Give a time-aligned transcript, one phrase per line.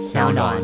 [0.00, 0.56] 小暖。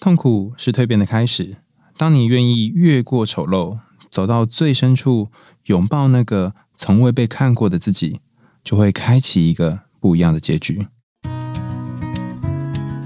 [0.00, 1.58] 痛苦是蜕变的开始。
[1.98, 5.28] 当你愿意越过丑陋，走到最深处，
[5.66, 8.20] 拥抱那个从未被看过的自己，
[8.64, 10.88] 就会开启一个不一样的结局。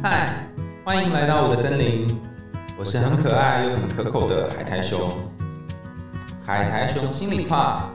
[0.04, 0.48] 嗨，
[0.84, 2.16] 欢迎来到我的森林，
[2.78, 5.12] 我是很可爱又很可口的海苔熊。
[6.44, 7.90] 海苔熊心里话，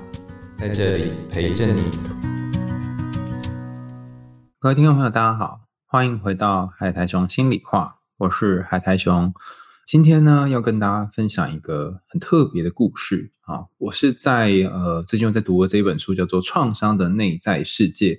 [0.60, 1.84] 在这里陪着你。
[4.60, 5.62] 各位听众朋友，大家好，
[5.92, 9.34] 欢迎回到海苔熊心里话，我是海苔熊。
[9.86, 13.66] 今天呢，要跟大家分享一个很特别的故事啊！
[13.78, 18.14] 我是在呃最近在读的这一本书，叫做《创伤的内在世界》，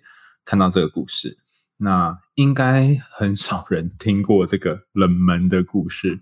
[0.44, 1.38] 看到这个故事。
[1.78, 6.20] 那应该很少人听过这个冷门的故事。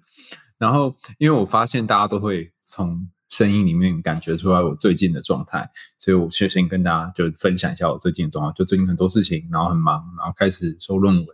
[0.57, 8.53] 然后，因为我发现大家都会从声音里面感觉出来我最近的状态，所以我先先跟大家就分享一下我最近的状况。
[8.55, 11.27] 就最近很多事情，然后很忙，然后开始收论文，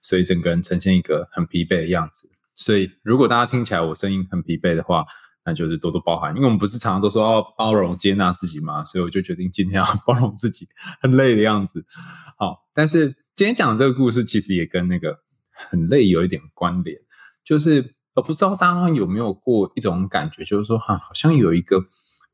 [0.00, 2.30] 所以整个人呈现一个很疲惫的样子。
[2.54, 5.06] 所以，如果大家听起来我声音很疲惫的话，
[5.44, 6.34] 那就是多多包涵。
[6.34, 10.68] 因为我们不是常常都说要包容接纳自己嘛，所以我就决定今天要包容自己
[11.00, 11.86] 很累的样子。
[12.36, 16.98] 好，但是今天讲的这个故事其实也跟那个很累有一点关联，
[17.44, 21.86] 就是我不知道大家有没有过一种感觉，就是说哈，好像有一个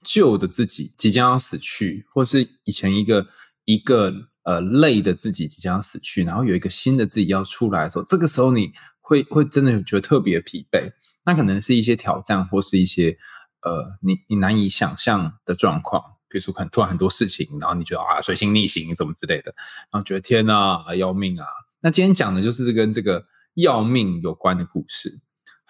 [0.02, 3.26] 旧的自己即将要死去，或是以前一个
[3.64, 4.12] 一个
[4.42, 8.72] 呃累的自己即将要死去，然后有一个新的自己要出来的时候，这个时候你。
[9.06, 10.90] 会会真的觉得特别疲惫，
[11.26, 13.18] 那可能是一些挑战，或是一些
[13.60, 19.54] 呃，你你难以想象的状况，比如说可能突然很多事情，然后你觉得啊，水星逆行什么之类的，
[19.92, 21.44] 然后觉得天哪，要命啊！
[21.82, 25.20] 那今天讲的就是跟这个要命有关的故事。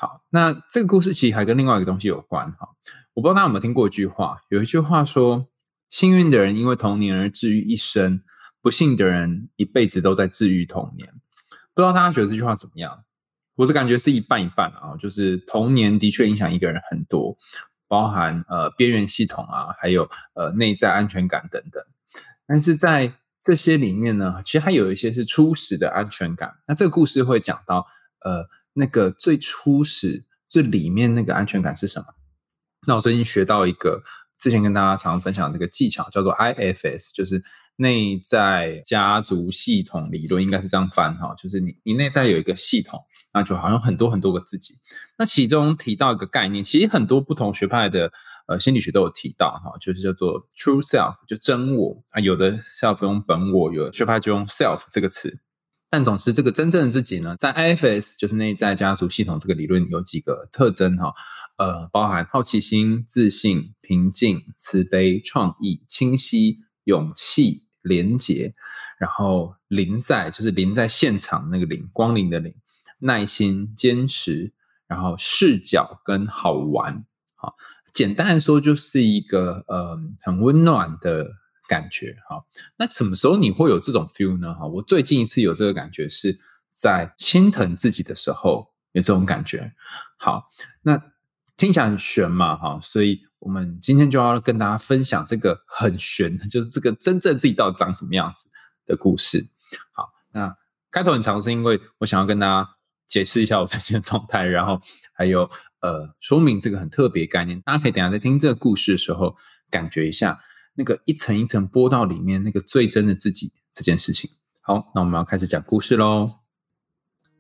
[0.05, 2.69] 好，那这个故事其实还跟另外一个东西有关哈。
[3.15, 5.49] 我不知道大家有没有听过一句话，有一句话说：
[5.89, 8.23] 幸运的人因为童年而治愈一生，
[8.61, 11.09] 不幸的人一辈子都在治愈童年。
[11.73, 13.03] 不知道大家觉得这句话怎么样？
[13.55, 17.39] 我的感觉是一半一半啊，就是童年的确影响一个人很多，
[17.89, 21.83] 包含呃边缘系统啊，还有呃内在安全感等等。
[22.47, 26.57] 但是在这些里面呢，其实还有一些是初始的安全感。
[26.69, 27.87] 那这个故事会讲到
[28.21, 32.07] 呃那个最初始最里面那个安全感是什么？
[32.87, 34.03] 那我最近学到一个
[34.39, 37.43] 之前跟大家常常分享这个技巧，叫做 IFS，就是
[37.77, 43.01] 内在家族系统理论，应该是这样翻哈，就是你你内在有一个系统。
[43.37, 44.75] 那就好像很多很多个自己，
[45.19, 48.13] 那其中提到一个概念，其实很多不同学派的
[48.47, 55.37] 呃心理学都有提到哈，就是叫做 true self，就真我啊，有的 self 用本我，有的学派就用 self 这个词，
[55.95, 61.15] 但总之这个真正的自己呢，在 IFS 就是内在家族系统这个理论有几个特征哈，
[61.57, 68.57] 呃，包含好奇心、自信、平静、慈悲、创意、清晰、勇气、廉洁，
[68.99, 72.53] 然后临在就是临在现场那个临，光临的临。
[72.99, 74.53] 耐心、坚持，
[74.89, 77.05] 然后视角跟好玩，
[77.37, 77.55] 好，
[77.93, 81.31] 简单来说就是一个呃很温暖的
[81.75, 82.45] 感觉，哈。
[82.77, 84.55] 那什么时候你会有这种 feel 呢？
[84.55, 86.39] 哈，我最近一次有这个感觉是
[86.73, 89.73] 在心疼自己的时候有这种感觉。
[90.17, 90.49] 好，
[90.83, 91.03] 那
[91.57, 98.49] 听起来很玄嘛，哈，所以我们今天就要跟大家分享这个很玄，就是这个真正自己到底长什么样子
[98.87, 99.49] 的故事。
[99.93, 100.57] 好，那
[100.91, 102.71] 开头很长是因为我想要跟大家。
[103.07, 104.81] 解释一下我最近的状态，然后
[105.13, 105.49] 还有
[105.81, 109.37] 呃说明这个很特别概念，大家可以等下在听这个故事的时候，
[109.71, 110.41] 感觉一下
[110.75, 114.31] 那个一层一层剥到里面那个最真的自己这件事情。
[114.61, 116.29] 好，那我们要开始讲故事喽。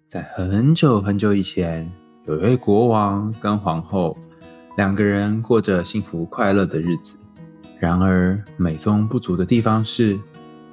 [0.09, 1.91] 在很久很久以前，
[2.27, 4.17] 有一位国王跟皇后
[4.77, 7.17] 两个人过着幸福快乐的日子。
[7.78, 10.19] 然而美中不足的地方是，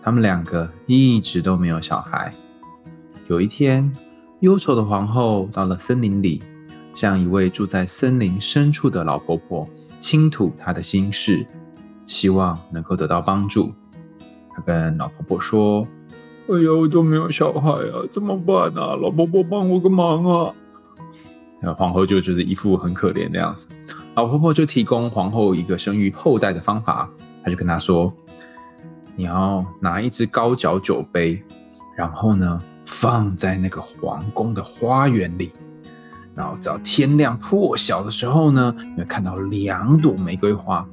[0.02, 2.34] 他们两个一直都没有小孩。
[3.28, 3.94] 有一天。
[4.42, 6.42] 忧愁的皇后到了森林里，
[6.96, 9.70] 向一位住在森林深处的老婆婆
[10.00, 11.46] 倾吐她的心事，
[12.06, 13.72] 希望能够得到帮助。
[14.56, 15.88] 她跟老婆婆说
[16.50, 18.96] ：“哎呀，我都没有小孩啊，怎么办啊？
[18.96, 20.54] 老婆婆帮我个忙啊！”
[21.62, 23.68] 那皇后就觉得一副很可怜的样子。
[24.16, 27.10] 老婆婆就提供皇后一个生育后代的方法，
[27.44, 28.14] 她就跟她说
[29.16, 31.42] ：“你要拿一只高脚酒杯，
[31.96, 35.54] 然后呢？”放在那个皇宫的花园里，
[36.36, 40.86] 然后到天亮破晓的时候呢，你会看到两朵玫瑰花，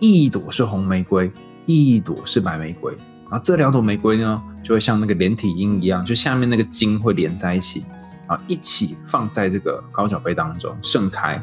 [0.00, 1.30] 一朵是红玫瑰，
[1.66, 2.92] 一朵是白玫瑰。
[3.30, 7.84] 然后这两朵玫瑰呢，就会像那个连体婴一样，就下面那个茎会连在一起，
[8.26, 11.40] 啊，一起放在这个高脚杯当中盛开。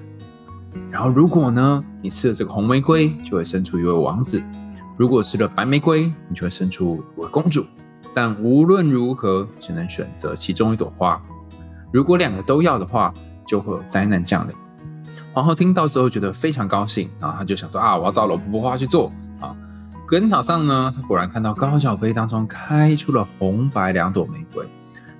[0.91, 4.41] 然后如果呢，你吃了这个红玫瑰，就会生出一位王子；
[4.97, 7.65] 如果吃了白玫瑰，你就会生出一位公主。
[8.13, 11.21] 但无论如何，只能选择其中一朵花。
[11.93, 13.13] 如果两个都要的话，
[13.47, 14.53] 就会有灾难降临。
[15.37, 19.55] 皇后听到之后觉得非常高兴，然后她就想说啊，我要照老婆婆话去做啊。
[20.07, 24.65] 隔天早上呢，她果然看到高脚杯当中开出了红白两朵玫瑰，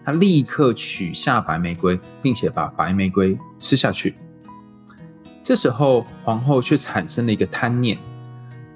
[0.04, 4.16] 她立刻取下白玫瑰，并且把白玫瑰吃下去。
[5.44, 7.96] 这时候皇后却产生了一个贪念，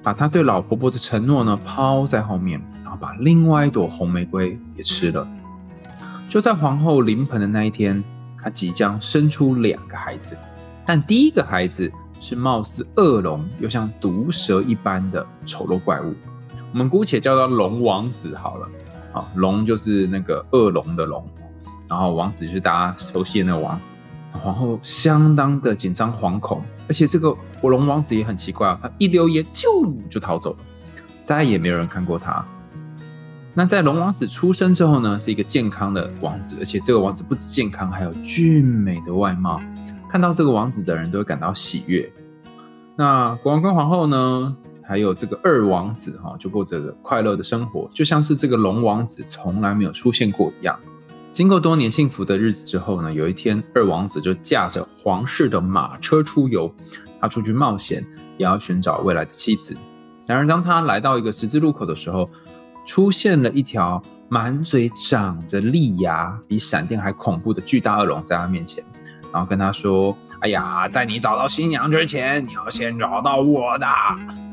[0.04, 5.28] 把她对老婆婆的承诺呢抛在后面，然后把另外一朵红玫瑰也吃了。
[6.30, 8.04] 就在皇后临盆的那一天，
[8.40, 10.38] 她即将生出两个孩子。
[10.86, 16.14] 但第一个孩子是貌似恶龙又像毒蛇一般的丑陋怪物，
[16.72, 18.70] 我们姑且叫他龙王子好了。
[19.14, 21.22] 啊，龙就是那个恶龙的龙，
[21.90, 23.90] 然后王子就是大家熟悉的那个王子。
[24.32, 30.58] 皇后相当的紧张惶恐，而且这个火龙王子也很奇怪啊，他一溜烟就就逃走了，
[31.22, 32.46] 再也没有人看过他。
[33.54, 39.60] 那在龙王子出生之后呢，是一个健康的王子，而且这个王子不止健康，还有俊美的外貌。
[40.12, 42.12] 看到这个王子的人都会感到喜悦。
[42.98, 44.54] 那国王跟皇后呢，
[44.84, 50.78] 还有这个二王子哈，就过着快乐的生活，就像是这个龙王子从来没有出现过一样。
[51.32, 56.70] 经过多年幸福的日子之后呢，有一天二王子就驾着皇室的马车出游，
[57.22, 58.06] 他出去冒险，
[58.38, 59.74] 也要寻找未来的妻子。
[60.26, 62.30] 然而，当他来到一个十字路口的时候，
[62.86, 68.84] 出现了一条满嘴长着利牙、比闪电还恐怖的巨大恶龙在他面前。
[69.32, 73.88] 然后跟他说：“哎呀，在你找到新娘之前，你要先找到我的。”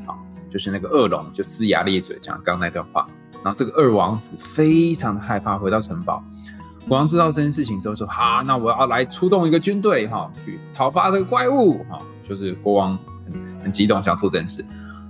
[0.06, 0.18] 好，
[0.52, 3.06] 就是那个恶龙就呲牙咧嘴讲刚那段话。
[3.42, 6.22] 然后这个二王子非常的害怕，回到城堡。
[6.88, 14.64] 国王知道这件事情之后说：“好，那我要来出动一个军队，哈，去讨伐这个怪物。”哈，就是国王很很激动，想做这件事。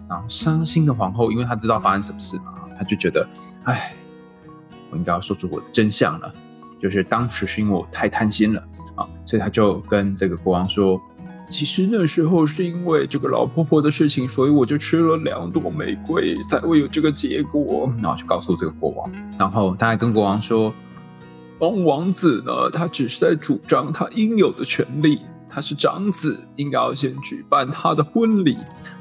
[0.08, 3.28] 然后伤心的皇后，因为她知道发生什么事嘛，她就觉得
[3.64, 3.92] ：“哎，
[4.90, 6.32] 我应该要说出我的真相了，
[6.82, 8.62] 就是当时是因为我太贪心了。”
[8.98, 11.00] 啊，所以他就跟这个国王说
[11.48, 20.74] ：“其实那时候是因为这个老婆婆的事情，所以我就吃了两朵玫瑰，才会有这个结果。”然后就告诉这个国王，然后他还跟国王说
[21.60, 28.58] ：“王王子呢，他只是在主张他应有的权利，他是长子，应该要先举办他的婚礼。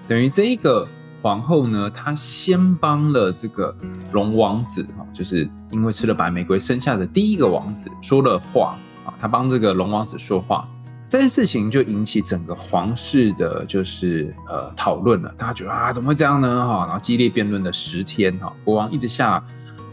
[0.08, 0.88] 等于这个
[1.22, 3.76] 皇后呢，她先帮了这个
[4.14, 8.78] 龙王子，哈，就是因为吃了白玫瑰生下的第一个王子说了话。”
[9.20, 10.68] 他帮这个龙王子说话，
[11.08, 15.34] 这件事情就引起整个皇室的，就是呃讨论了。
[15.38, 16.68] 大家觉得啊，怎么会这样呢？
[16.68, 19.42] 哈，然后激烈辩论了十天，哈，国王一直下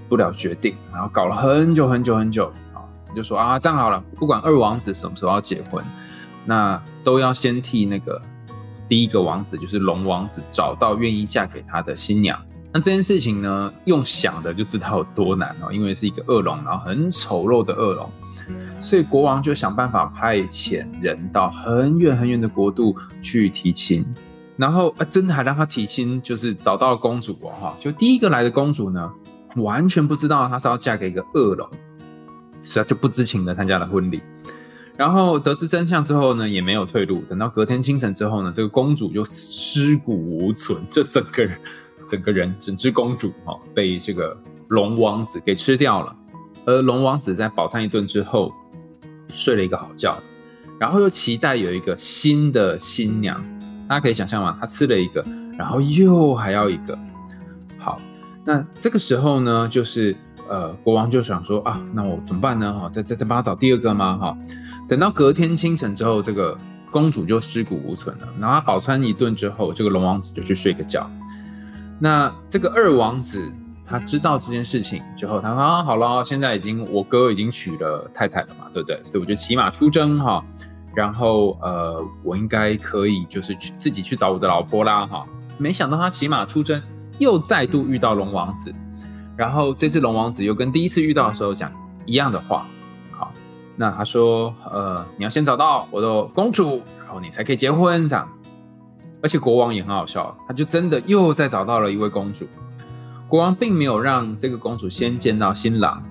[0.09, 2.83] 不了决定，然后搞了很久很久很久，啊，
[3.15, 5.85] 就说啊，这样好了，不管二王子什么时候要结婚，
[6.45, 8.21] 那都要先替那个
[8.89, 12.39] 第一个王子，就是龙王子找到愿意嫁给他的新娘。
[12.73, 18.11] 那这件事情呢，用想的就知道有多难哦，因为是一个恶龙，然后很丑陋的恶龙。
[18.81, 24.05] 所以国王就想办法派遣人到很远很远的国度去提亲，
[24.56, 29.11] 然后啊，真的还让他提亲，就是找到了公主哦，哈，就第一个来的公主呢，
[29.56, 31.69] 完全不知道她是要嫁给一个恶龙，
[32.64, 34.20] 所以她就不知情的参加了婚礼。
[34.96, 37.20] 然后得知真相之后呢，也没有退路。
[37.29, 41.58] 等到隔天清晨之后呢，这个公主就尸骨无存，这整个人、
[42.06, 44.37] 整个人、整只公主哈，被这个
[44.69, 46.17] 龙王子给吃掉了。
[46.67, 48.53] 而龙王子在饱餐一顿之后，
[49.29, 50.17] 睡了一个好觉，
[50.81, 53.39] 然后又期待有一个新的新娘。
[53.87, 54.56] 大家可以想象吗？
[54.59, 55.23] 他吃了一个，
[55.59, 56.99] 然后又还要一个。
[57.79, 58.01] 好，
[58.44, 60.17] 那这个时候呢，就是
[60.49, 62.73] 呃，国王就想说啊，那我怎么办呢？
[62.73, 64.17] 哈，再再再帮他找第二个吗？
[64.17, 64.39] 哈，
[64.89, 66.56] 等到隔天清晨之后，这个
[66.91, 68.29] 公主就尸骨无存了。
[68.41, 71.11] 然后饱餐一顿之后，这个龙王子就去睡个觉。
[72.01, 73.53] 那这个二王子。
[73.86, 78.98] 他知道这件事情之后，他说：“啊，好了，现在已经我哥已经娶了太太了嘛，对不对？
[79.05, 80.43] 所以我就骑马出征哈，
[80.94, 85.26] 然后呃，我应该可以就是去自己去找我的老婆啦哈。
[85.58, 86.82] 没想到他骑马出征，
[87.19, 88.74] 又再度遇到龙王子，
[89.36, 91.70] 然后这次龙王子又跟第一次遇到的时候讲
[92.06, 92.67] 一样的话。
[93.12, 93.31] 好，
[93.76, 98.26] 那他说：呃，你要先找到我的公主，然后你才可以结婚这样。
[99.22, 102.48] 而且国王也很好笑，他就真的又再找到了一位公主。”
[103.27, 106.03] 国王并没有让这个公主先见到新郎，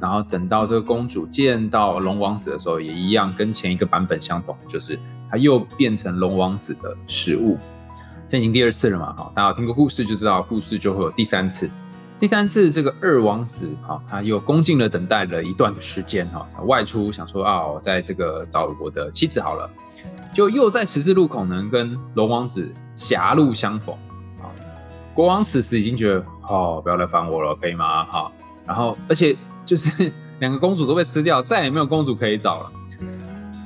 [0.00, 4.98] 然后等到这个公主见到龙王子的时候，也一样跟前一个版本相同，就是
[5.30, 7.56] 他又变成龙王子的食物。
[8.28, 9.12] 这已经第二次了嘛？
[9.14, 11.68] 哈，大家听过故事就知道，故事就会有第三次。
[12.20, 19.70] 第三次，这个二王子哈，他又恭敬的等待了一段的时间哈，他外出想说啊，我在这个找我的妻子好了，
[20.34, 23.96] 就又在十字路口呢跟龙王子狭路相逢。
[25.14, 28.04] 国王此时已经觉得，哦，不要来烦我了，可以吗？
[28.04, 28.30] 哈，
[28.66, 32.72] 然后而且就是 两个公主都被吃掉，再也没有公主可以找了。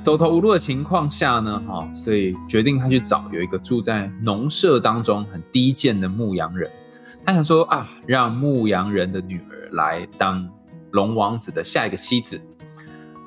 [0.01, 6.69] 走投无路的情况下呢，哈，所以决定他去找有一个住在农舍当中很低贱的牧羊人。
[7.25, 10.45] 他想说啊，让牧羊人的女儿来当
[10.91, 12.41] 龙王子的下一个妻子。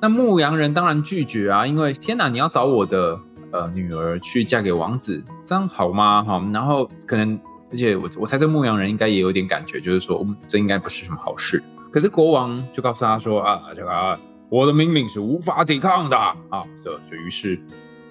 [0.02, 3.18] 那牧羊人当然拒绝啊，因为天哪，你要找我的
[3.52, 6.22] 呃女儿去嫁给王子，这样好吗？
[6.22, 11.62] 哈，然后可能，而且我我猜这牧羊人应该也有点感觉，就是说这应该不是什么好事。
[11.90, 14.18] 可是国王就告诉他说啊，这个啊。
[14.48, 16.62] 我的命令是无法抵抗的啊！
[16.80, 17.60] 这就于是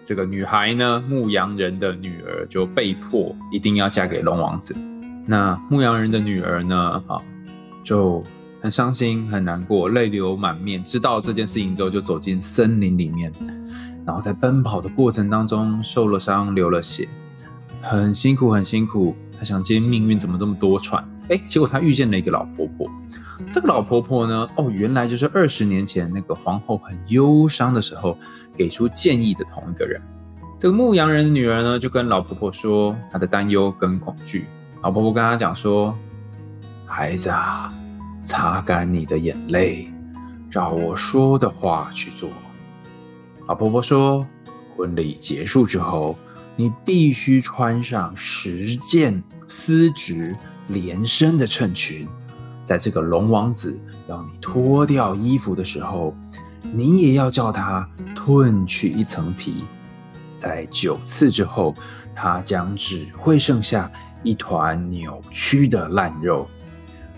[0.03, 4.75] 这个女孩呢，牧羊人的女儿就被迫一定要嫁给龙王子。
[5.25, 7.21] 那牧羊人的女儿呢，哈，
[7.85, 8.21] 就
[8.61, 10.83] 很伤心、很难过，泪流满面。
[10.83, 13.31] 知道这件事情之后，就走进森林里面，
[14.05, 17.07] 然后在奔跑的过程当中受了伤、流了血，
[17.81, 19.15] 很辛苦、很辛苦。
[19.37, 21.03] 他想，今天命运怎么这么多舛？
[21.29, 22.89] 哎，结果他遇见了一个老婆婆。
[23.51, 24.47] 这个老婆婆呢？
[24.55, 28.17] 哦，原来就是二十年前那个皇后很忧伤的时候
[28.55, 30.01] 给出建议的同一个人。
[30.57, 34.45] 这个牧羊人的女儿呢，就跟老婆婆说她的担忧跟恐惧。
[34.81, 35.93] 老婆婆跟她讲说
[36.87, 37.73] ：“孩子啊，
[38.23, 39.91] 擦干你的眼泪，
[40.49, 42.29] 照我说的话去做。”
[43.47, 44.25] 老婆婆说
[44.77, 46.15] ：“婚礼结束之后，
[46.55, 50.35] 你必须穿上十件丝质
[50.67, 52.07] 连身的衬裙。”
[52.63, 56.15] 在这个龙王子要你脱掉衣服的时候，
[56.73, 59.63] 你也要叫他褪去一层皮。
[60.35, 61.75] 在九次之后，
[62.15, 63.91] 他将只会剩下
[64.23, 66.47] 一团扭曲的烂肉。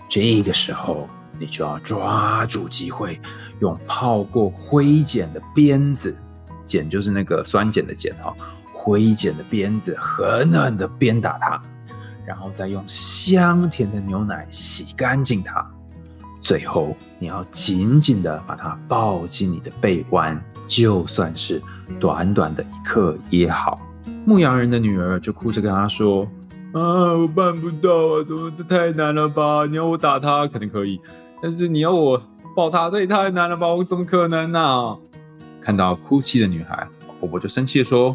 [0.08, 3.18] 这个时候，你就要抓住机会，
[3.60, 6.14] 用泡过灰碱的鞭子，
[6.66, 8.36] 碱就是那个酸碱的碱哈，
[8.88, 11.60] 灰碱的鞭子狠狠地鞭打他。
[12.24, 15.66] 然后再用香甜的牛奶洗干净它，
[16.42, 21.62] 最后你要紧紧的把它抱进你的臂弯，就算是
[21.98, 23.80] 短短的一刻也好。
[24.26, 26.28] 牧羊人的女儿就哭着跟他说
[26.74, 29.64] ：“啊，我办不到啊，怎么这太难了吧？
[29.64, 31.00] 你要我打他肯定可以，
[31.42, 32.22] 但是你要我
[32.54, 33.68] 抱他，这也太难了吧？
[33.68, 34.98] 我怎么可能呢？”
[35.64, 36.86] 看到哭泣的女孩，
[37.18, 38.14] 婆婆就生气的说：“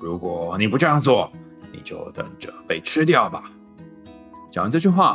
[0.00, 1.30] 如果你不这样做。”
[1.72, 3.42] 你就等着被吃掉吧。
[4.50, 5.14] 讲完这句话，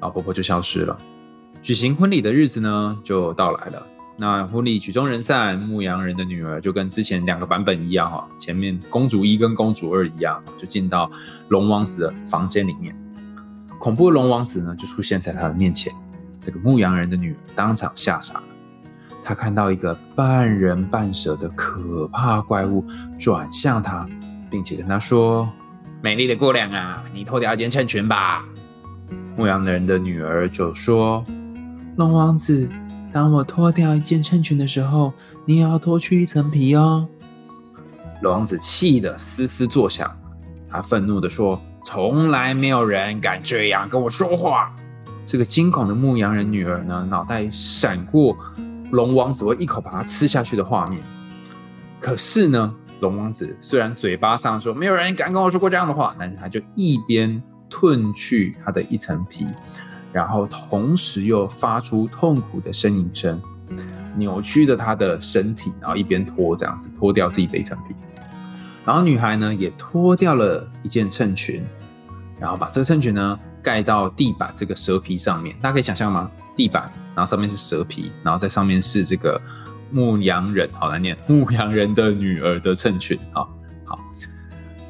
[0.00, 0.96] 老婆婆就消失了。
[1.60, 3.86] 举行婚礼的日子呢，就到来了。
[4.16, 11.10] 那婚礼曲终人散，牧羊人的女儿就跟之前两个版本一样哈，前面公主一跟公主二一样，就进到
[11.48, 12.96] 龙王子的房间里面。
[13.78, 15.92] 恐怖的龙王子呢，就出现在他的面前。
[16.40, 18.44] 这个牧羊人的女儿当场吓傻了。
[19.22, 22.84] 他看到一个半人半蛇的可怕怪物
[23.18, 24.06] 转向他，
[24.50, 25.48] 并且跟他说。
[26.02, 28.44] 美丽的姑娘啊，你脱掉一件衬裙吧。
[29.36, 31.24] 牧羊人的女儿就说
[31.96, 32.68] ：“龙王子，
[33.12, 35.12] 当我脱掉一件衬裙的时候，
[35.44, 37.06] 你也要脱去一层皮哦。”
[38.22, 40.10] 龙王子气得嘶嘶作响，
[40.70, 44.74] 他愤怒地说：“从来没有人敢这样跟我说话。”
[45.26, 48.36] 这个惊恐的牧羊人女儿呢，脑袋闪过
[48.90, 51.00] 龙王子会一口把它吃下去的画面，
[51.98, 52.74] 可是呢？
[53.00, 59.46] 龙王子虽然嘴巴上说没有人敢跟我说过这样的话，但是他就一边褪去他的一层皮，
[60.12, 63.40] 然后同时又发出痛苦的呻吟声，
[64.16, 67.94] 扭曲着他的身体，然后一边脱这样子脱掉自己的一层皮。
[68.84, 71.64] 然后女孩呢也脱掉了一件衬裙，
[72.38, 75.56] 然后把这个衬裙呢盖到地板这个蛇皮上面。
[75.62, 76.30] 大家可以想象吗？
[76.60, 79.40] 地板，然后上面是蛇皮，然后在上面是这个。
[79.92, 83.42] 牧羊人好难念，牧羊人的女儿的衬裙啊，
[83.84, 83.98] 好，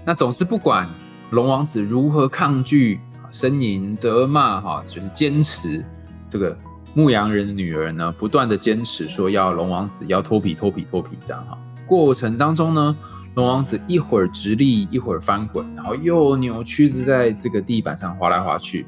[0.04, 0.86] 那总是不管
[1.30, 3.00] 龙王子如何抗拒、
[3.32, 5.82] 呻吟、责骂，哈，就是坚持
[6.28, 6.54] 这个
[6.92, 11.56] 牧羊人的女儿呢，不断的坚持说要龙王子要脱皮、脱皮、脱皮这样哈。
[11.86, 12.94] 过程当中呢，
[13.36, 18.84] 龙王子一会儿直立，一会儿翻滚，然后又扭曲着在这个地板上滑来滑去，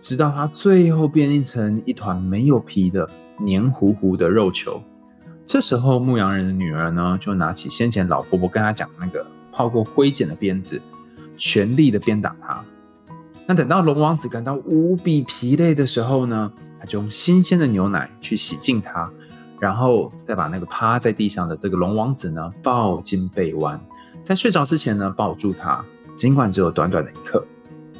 [0.00, 4.82] 直到他最后变成一团没有皮的黏糊糊的肉球。
[5.44, 10.80] 这时候，牧羊人的女儿呢，就拿起先前老婆婆跟她讲那个泡过灰碱的鞭子，
[11.36, 12.64] 全力的鞭打他。
[13.46, 19.10] 那等到龙王子感到无比疲累的时候呢，他就用新鲜的牛奶去洗净他，
[19.58, 23.76] 然后再把那个趴在地上的这个龙王子呢抱进被窝，
[24.22, 27.44] 在睡着之前呢抱住他，尽管只有短短的一刻。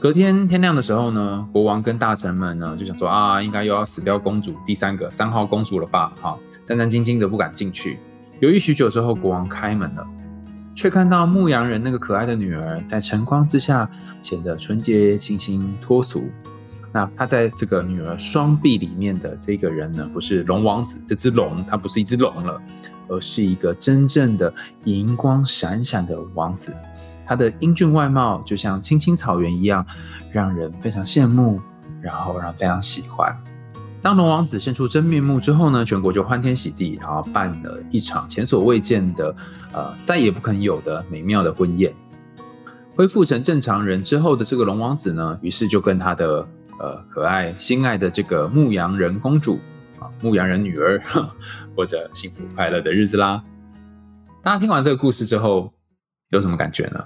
[0.00, 6.10] 隔天天亮的时候呢，国王跟大臣们呢就想说啊，应该又要死掉公主第三个三号公主了吧？
[6.22, 6.38] 哈。
[6.64, 7.98] 战战兢兢的不敢进去。
[8.38, 10.06] 犹豫许久之后，国王开门了，
[10.74, 13.90] 却看到牧羊人那个可爱的女儿在晨光之下
[14.22, 16.30] 显得纯洁、清新、脱俗。
[16.92, 22.58] 那他在这个女儿双臂里面的这个人呢，不是龙王子，这只龙它不是一只龙了，
[23.08, 24.50] 而是一个真正的
[24.84, 26.72] 银光闪闪的王子。
[27.30, 29.86] 他的英俊外貌就像青青草原一样，
[30.32, 31.60] 让人非常羡慕，
[32.02, 33.32] 然后让非常喜欢。
[34.02, 39.32] 当龙王子现出真面目之后呢，全国就欢天喜地，然后办了一场前所未见的、
[39.72, 41.94] 呃，再也不肯有的美妙的婚宴。
[42.96, 46.44] 恢复成正常人之后的这个龙王子呢，于是就跟他的
[46.80, 49.60] 呃可爱心爱的这个牧羊人公主
[50.00, 51.00] 啊，牧羊人女儿
[51.76, 53.40] 过着幸福快乐的日子啦。
[54.42, 55.72] 大家听完这个故事之后，
[56.30, 57.04] 有什么感觉呢？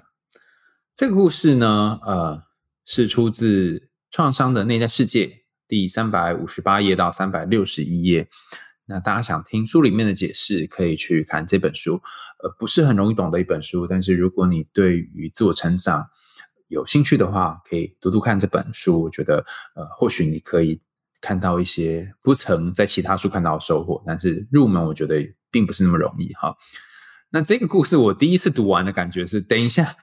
[0.96, 2.44] 这个故事呢，呃，
[2.84, 3.78] 是出自
[4.12, 5.26] 《创伤的内在世界》。
[5.66, 8.28] 第三百五十八页到三百六十一页，
[8.86, 12.00] 那大家想听书里面的解释，可以去看这本书。
[12.40, 16.06] 呃，不是很容易懂的一本书，但是如果你对于自我成长
[16.68, 19.02] 有兴趣的话，可以读读看这本书。
[19.02, 20.80] 我觉得，呃，或许你可以
[21.20, 24.00] 看到一些不曾在其他书看到的收获。
[24.06, 26.56] 但是入门，我觉得并不是那么容易哈。
[27.30, 29.96] 那这个故事我第一次读完的感觉是：等一下，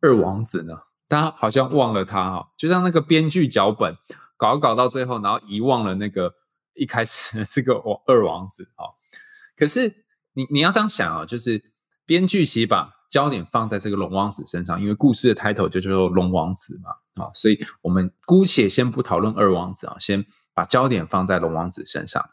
[0.00, 0.74] 二王子呢？
[1.08, 3.96] 大家好像忘了他哈，就像那个编剧脚本。
[4.36, 6.32] 搞搞到最后，然后遗忘了那个
[6.72, 8.88] 一开始是个王二王子啊。
[9.54, 11.62] 可是你你要这样想啊，就是
[12.06, 22.30] 编剧其实把焦点放在这个龙王子身上，因为故事的 title 就叫做龙王子嘛啊，所以我们姑且先不讨论二王子啊，先把焦点放在龙王子身上。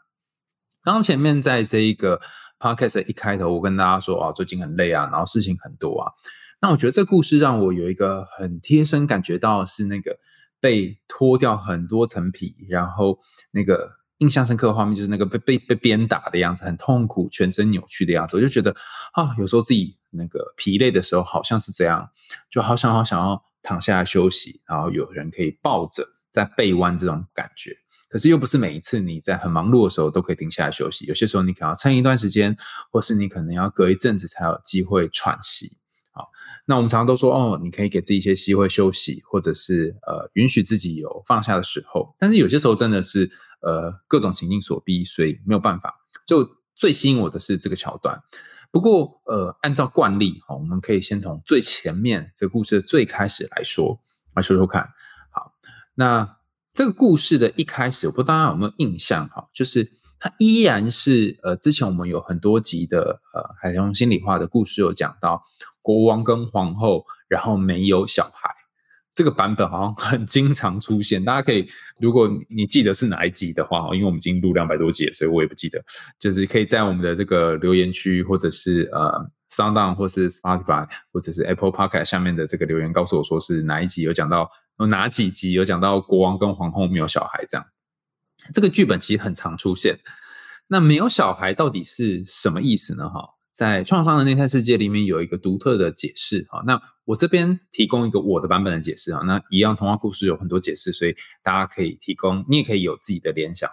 [0.82, 2.22] 刚刚前面在这一个
[2.58, 6.12] podcast 一开头，我跟大家说啊，最近很累啊，然后事情很多啊。
[6.60, 10.18] 那我觉得这故事让我有一个很贴身感觉到是那个。
[10.60, 13.20] 被脱掉很多层皮，然后
[13.52, 18.36] 那个印象深刻的画面就是那个被被被鞭打的样子，很痛苦，全身扭曲的样子。
[18.36, 18.74] 我就觉得
[19.12, 22.10] 啊，有时候自己那个疲累的时候，好像是这样，
[22.50, 27.76] 就好想好想要躺下来休息，然后有人可以抱着在背弯这种感觉。
[28.08, 32.56] 可是又不是每一次你在很忙碌的时候都可以停下来休息，有些时候你可能要撑一段时间，
[32.90, 35.77] 或是你可能要隔一阵子才有机会喘息。
[36.70, 42.14] 那我们常常都说哦，你可以给自己一些机会休息，或者是呃允许自己有放下的时候。
[42.18, 43.30] 但是有些时候真的是
[43.62, 45.94] 呃各种情境所逼，所以没有办法。
[46.26, 48.20] 就最吸引我的是这个桥段。
[48.70, 53.98] 不过呃，按照惯例哈，我们可以先从最前面这个故事的最开始来说
[54.34, 54.90] 来说说看。
[55.30, 55.54] 好，
[55.94, 56.36] 那
[56.74, 65.42] 这个故事的一开始，我不知道大家有没有印象哈，就是它依然是呃之前我们有很多集的呃海洋心理化的故事有讲到。
[65.88, 68.54] 国王跟皇后，然后没有小孩，
[69.14, 71.24] 这个版本好像很经常出现。
[71.24, 71.66] 大家可以，
[71.98, 75.82] 如果你记得是哪一集的话，因为我们已经录两百多集了，所以我也不记得。
[76.18, 79.10] 就是可以在我们的这个留言区，或者是呃
[79.50, 87.66] ，Sound On，或是 Spotify，或者是 Apple Podcast 下面的这个留言，告诉我说是哪一集有讲到，有哪几集有讲到国王跟皇后没有小孩这样。
[88.52, 89.98] 这个剧本其实很常出现。
[90.66, 93.08] 那没有小孩到底是什么意思呢？
[93.08, 93.37] 哈？
[93.58, 103.68] 在创伤的内在世界里面有一个独特的解释哈，那我这边提供一个我的版本的解释啊，那一样童话故事有很多解释，所以大家可以提供，你也可以有自己的联想。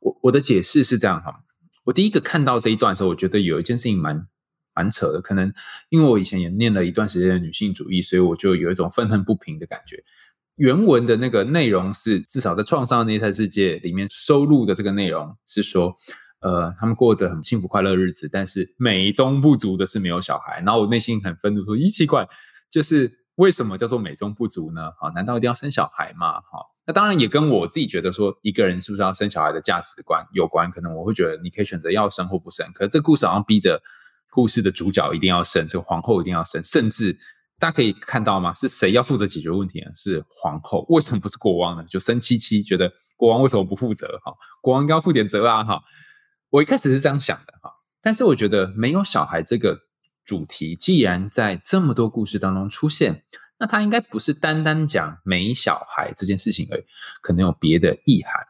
[0.00, 1.44] 我我的解释是这样哈，
[1.84, 4.26] 我第一个看到这一段的时候，我觉得有一件事情蛮
[4.74, 5.52] 蛮扯的，可能
[5.90, 10.02] 因为我以前也念了一段时间的女性主义，所以我就有一种愤恨不平的感觉。
[10.56, 15.96] 原文的那个内容是，至少在创伤的内在世界里面收录的这个内容是说。
[16.40, 20.62] 呃，他们过着很幸福快乐日子，但是美中不足的是没有小孩。
[20.64, 22.28] 然后我内心很愤怒，说：咦，奇怪，
[22.70, 24.92] 就是为什么叫做美中不足呢？
[25.00, 26.34] 好，难道一定要生小孩吗？
[26.34, 30.70] 好，那当然也跟我自己觉得说，一个人是不是要生小孩的价值观有关。
[30.70, 33.82] 可能我会觉得你可以选择要生或不生，可是这故事好像逼着
[34.30, 37.18] 故事的主角一定要生，这个皇后一定要生，甚至
[37.58, 38.54] 大家可以看到吗？
[38.54, 39.86] 是谁要负责解决问题呢？
[39.96, 41.84] 是皇后，为什么不是国王呢？
[41.88, 44.20] 就生七七觉得国王为什么不负责？
[44.24, 45.64] 哈，国王应该要负点责啊！
[45.64, 45.80] 哈。
[46.50, 49.80] 我一开始是这样想的哈，但是我觉得没有小孩这个
[50.24, 53.24] 主题，既然在这么多故事当中出现，
[53.58, 56.84] 那它应该不是单单讲没小孩这件事情而已，
[57.20, 58.46] 可能有别的意涵。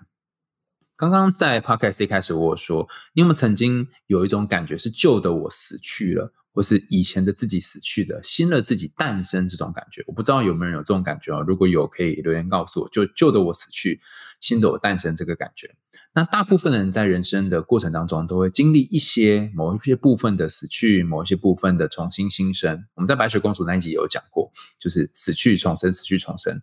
[0.97, 6.33] 刚刚在 podcast 一开始我说，你有没有曾经有一种感觉是旧的我死去了？
[6.59, 11.41] 或是以前的自己死去的，新的自己诞生这种感觉，我不知道有没有人有这种感觉啊？
[11.47, 12.89] 如果有，可以留言告诉我。
[12.89, 14.01] 就旧的我死去，
[14.41, 15.77] 新的我诞生这个感觉。
[16.15, 22.85] 那大部分人在人生的过程当中，都会经历一些某一些部分的死去，某一些部分的重新新生。
[22.97, 26.61] 我们在白雪公主那一集有讲过，就是死去重生，死去重生。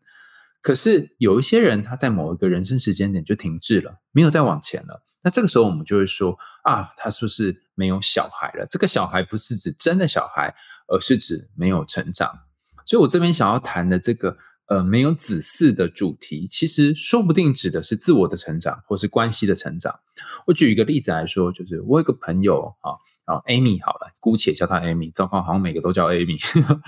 [0.61, 5.03] 可是有一些人，他在某一个人生时间点就停滞了，没有再往前了。
[5.25, 8.67] 那这个时候，我们就会说啊，他是不是没有小孩了？
[8.69, 10.53] 这个小孩不是指真的小孩，
[10.87, 12.31] 而是指没有成长。
[12.85, 19.99] 所以我这边想要谈的这个呃没有子嗣的主题，其实说不定指的是自我的成长，或是关系的成长。
[20.45, 22.93] 我举一个例子来说，就是我有个朋友啊，
[23.25, 25.11] 然后 Amy 好了，姑且叫她 Amy。
[25.11, 26.39] 糟糕，好像每个都叫 Amy。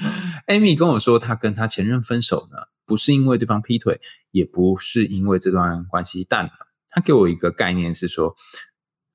[0.46, 6.52] Amy 跟我说，她跟她前任分手呢，不是因为对方劈腿，也不是因为这段关系淡了。
[6.98, 8.36] 他给我一个概念是说。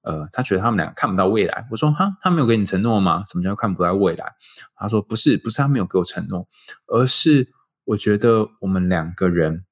[0.05, 1.65] 呃，他觉得他们俩看不到未来。
[1.71, 3.23] 我说哈，他没有给你承诺吗？
[3.31, 4.33] 什么叫看不到未来？
[4.75, 6.49] 他说不是，不是他没有给我承诺，
[6.89, 7.53] 而是
[7.85, 9.65] 我觉得我们两个人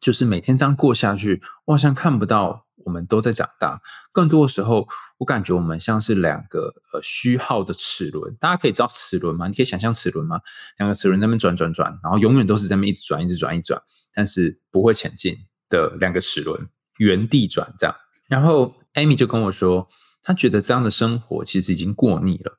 [0.00, 3.82] 就是每天这样过下去，我好像看不到我们都在长大。
[4.12, 4.86] 更多的时候，
[5.18, 8.36] 我感觉我们像是两个呃虚耗的齿轮。
[8.36, 9.48] 大家可以知道齿轮吗？
[9.48, 10.40] 你可以想象齿轮吗？
[10.78, 13.82] 两个齿轮在那边转转转，然后永远都是在那边一直转，一直转，一直转，
[14.14, 15.36] 但是不会前进
[15.68, 16.68] 的两个齿轮，
[16.98, 17.96] 原地转这样。
[18.28, 18.74] 然后。
[18.94, 19.88] Amy 就跟我说，
[20.22, 22.56] 她觉得这样的生活其实已经过腻了。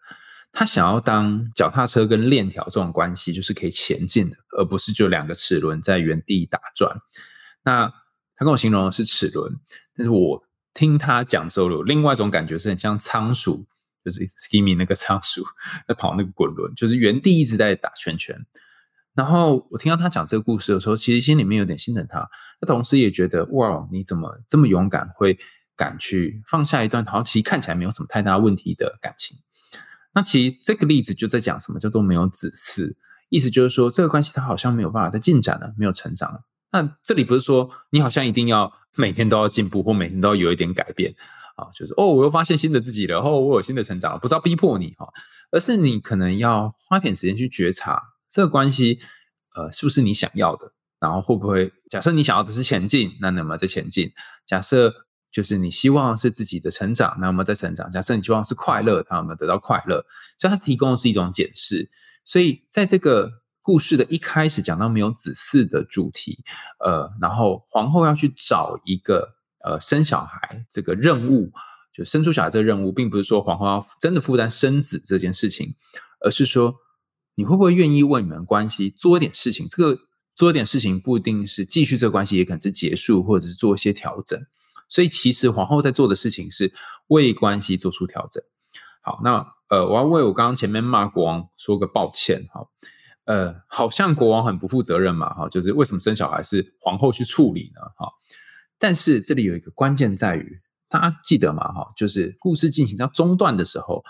[0.51, 6.97] 她想要当脚踏车跟链条这种关系，就是可以前进的，而不是就两个齿轮在原地打转。
[7.63, 7.87] 那
[8.35, 9.49] 她跟我形容的是齿轮，
[9.95, 10.43] 但是我
[10.73, 13.65] 听她讲之后，有另外一种感觉是很像仓鼠，
[14.03, 15.45] 就是 Skimmy 那个仓鼠
[15.87, 18.37] 在跑那个滚轮，就是原地一直在打圈圈。
[19.15, 22.29] 然后我听到他讲这个故事的时候，其实心里面有点心疼他，
[22.61, 25.37] 他同时也觉得哇，你怎么这么勇敢，会。
[25.77, 29.35] 敢去放下一段好像，其实看起来没有什么太大问题的感情。
[30.13, 32.95] 那其实这个例子就在讲什么叫做没有子嗣，
[33.27, 36.39] 意思就是说这个关系它好像没有办法再进展了，没有成长了。
[36.71, 41.13] 那这里不是说你好像一定要每天都要进步，或每天都要有一点改变
[41.57, 45.09] 啊，就是哦，我又发现新的自己了，哦，我有新的成长，不是要逼迫你哈，
[45.51, 48.01] 而是你可能要花点时间去觉察
[48.35, 48.99] 这个关系，
[49.55, 50.73] 呃，是不是你想要的？
[50.99, 54.11] 然后会不会假设你想要的是前进，那那么在前进？
[54.45, 54.93] 假设。
[55.35, 57.91] 就是你希望是自己的成长，那么在成长。
[57.91, 60.05] 假设你希望是快乐，他有没有得到快乐？
[60.37, 61.89] 所以它提供的是一种解释。
[62.23, 63.29] 所以在这个
[63.61, 66.41] 故事的一开始讲到没有子嗣的主题，
[66.79, 71.51] 呃，然后皇后要去找一个呃生小孩这个任务，
[71.93, 75.75] 就生出小孩这个任务，并不是说皇后要真的负担生子这件事情，
[76.21, 76.73] 而是说
[77.35, 79.67] 你会不会愿意为你们关系做一点事情？
[79.69, 80.01] 这个
[80.33, 84.41] 做一点事情不一定是继续这个关系，也可能是结束，或者是做一些调整。
[84.87, 86.73] 所以其实皇后在做的事情是
[87.07, 88.43] 为关系做出调整。
[89.01, 92.47] 好，那呃，我要为我刚刚前面骂国王说个抱歉。
[92.51, 92.67] 哈，
[93.25, 95.33] 呃，好像国王很不负责任嘛。
[95.33, 97.81] 哈，就是为什么生小孩是皇后去处理呢？
[97.97, 98.11] 哈，
[98.77, 101.71] 但是这里有一个关键在于，大家记得吗？
[101.71, 104.03] 哈，就是故事进行到中段的时候，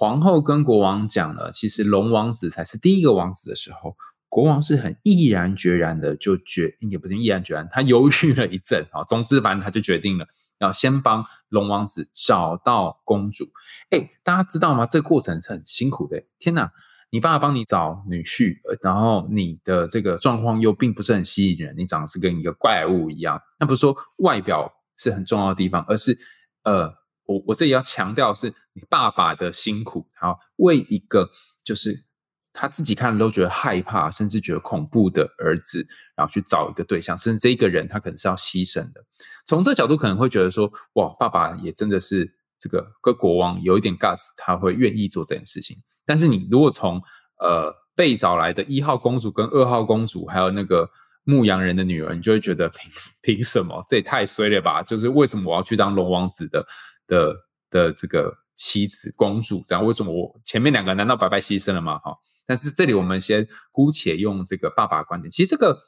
[0.00, 3.94] 皇后跟国王讲了，其实龙王子才是第一个王子的时候。
[4.30, 9.04] 国王是很毅然决然的，就决也不是毅然决然，他犹豫了一阵啊。
[9.04, 10.24] 总之，反正他就决定了
[10.58, 13.44] 要先帮龙王子找到公主。
[13.90, 14.86] 哎，大家知道吗？
[14.86, 16.22] 这个过程是很辛苦的。
[16.38, 16.72] 天哪，
[17.10, 23.38] 你爸爸帮你找女婿，然后你的这个状况又并不是很吸引人，你长得是跟一个怪物一样。
[23.58, 26.16] 那不是说外表是很重要的地方，而是
[26.62, 26.90] 呃，
[27.30, 31.30] 我我这里要强调是你爸爸的辛苦，然后为一个
[31.62, 32.04] 就是。
[32.52, 39.04] 他自己看了都觉得害怕，甚至觉得恐怖的儿子，然后去找一个对象，甚至这一个人他可能是要牺牲的。
[39.46, 45.76] 从这角度可能会觉得说，哇，爸爸也真的是这个个国王有一点 guts，他会愿意做这件事情。
[46.04, 47.00] 但是你如果从
[47.38, 50.90] 呃被找来的一号公主跟二号公主，还有那个
[51.22, 52.68] 牧羊人的女儿，你就会觉得
[53.22, 53.82] 凭凭什么？
[53.86, 54.82] 这也太衰了吧！
[54.82, 56.66] 就是为什么我要去当龙王子的
[57.10, 57.34] 的
[57.68, 59.62] 的这个妻子公主？
[59.66, 61.98] 这样为什么我前面两个难道白白牺牲了吗？
[61.98, 62.16] 哈。
[62.46, 65.78] 但是这里我们先姑且用这个爸爸观点，其实这个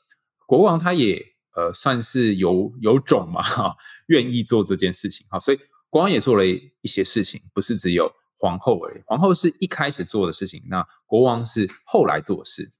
[0.46, 1.20] 国王他也
[1.56, 3.74] 呃算是有有种嘛，哈，
[4.06, 5.58] 愿意做这件事情，哈，所以
[5.90, 12.70] 国王也做了一些事情，不是只有皇后而已，皇后是一开始做的事情，那国王是后来做事。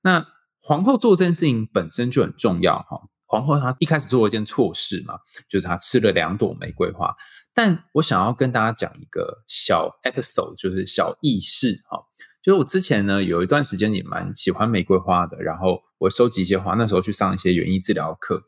[0.00, 0.26] 那
[0.60, 5.18] 皇后做这件事情本身就很重要，哈，皇后她一开始做了一件错事嘛，
[5.50, 7.14] 就是她吃了两朵玫瑰花。
[7.54, 11.98] 但我想要跟大家讲一个小 episode，就是小轶事，哈。
[12.42, 18.42] 就是我之前呢有一段时间也蛮喜欢玫瑰花的，然后我收集一些花，那时候去上一些园艺治疗课，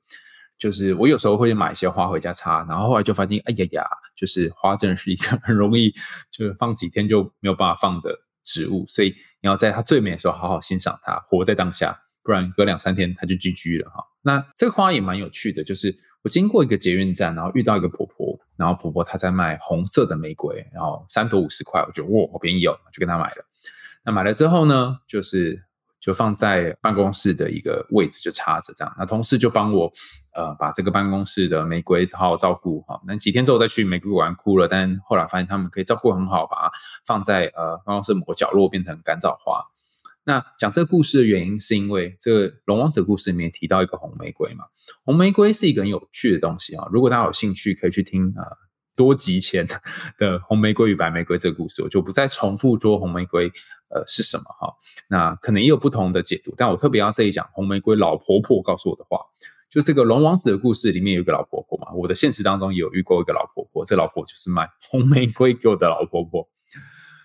[0.59, 3.87] 就是我有时候会买一些花回家插，然后后来就发现，哎呀呀，
[4.17, 5.95] 就是花真的是一个 很容易
[6.33, 14.05] 就是放几天就没有办法放的植物，所以你要在它最美的时候好好欣赏它，活在当下，不然隔两三天它就 GG 了哈。
[14.23, 23.45] 那这个花也蛮有趣的，就是我经过一个捷运站，然后遇到一个婆婆，然后婆婆她在卖红色的玫瑰，然后三朵五十块，我觉得哇好便宜哦，就跟她买了。
[24.05, 25.65] 那买了之后呢，就是
[26.01, 28.95] 就放在办公室的一个位置就插着这样。
[28.99, 29.91] 那同事就帮我
[30.35, 33.01] 呃把这个办公室的玫瑰好好照顾哈。
[33.07, 36.73] 那几天之后再去玫瑰馆哭了，但后来发现他们可以照顾很好，把它
[37.07, 39.65] 放在呃办公室某个角落变成干燥花。
[40.27, 44.65] 那讲这个故事的原因，是因为这个龙王子的故事里面提到一个红玫瑰嘛。
[45.05, 46.89] 红玫瑰是一个很有趣的东西啊。
[46.91, 48.43] 如果大家有兴趣，可以去听啊
[48.97, 49.67] 多集前
[50.17, 53.53] 的红玫瑰与白玫瑰这个故事，我就不再重复说红玫瑰
[53.91, 54.73] 呃是什么哈。
[55.09, 59.19] 那可能也有不同的解读，但我特别要这里讲红玫瑰老婆婆告诉我的话，
[59.69, 61.93] 就这个龙王子的故事里面有一个老婆婆嘛。
[61.93, 66.49] 我的现实当中也有遇过一个老婆婆，这老婆就是卖红玫瑰给我的老婆婆。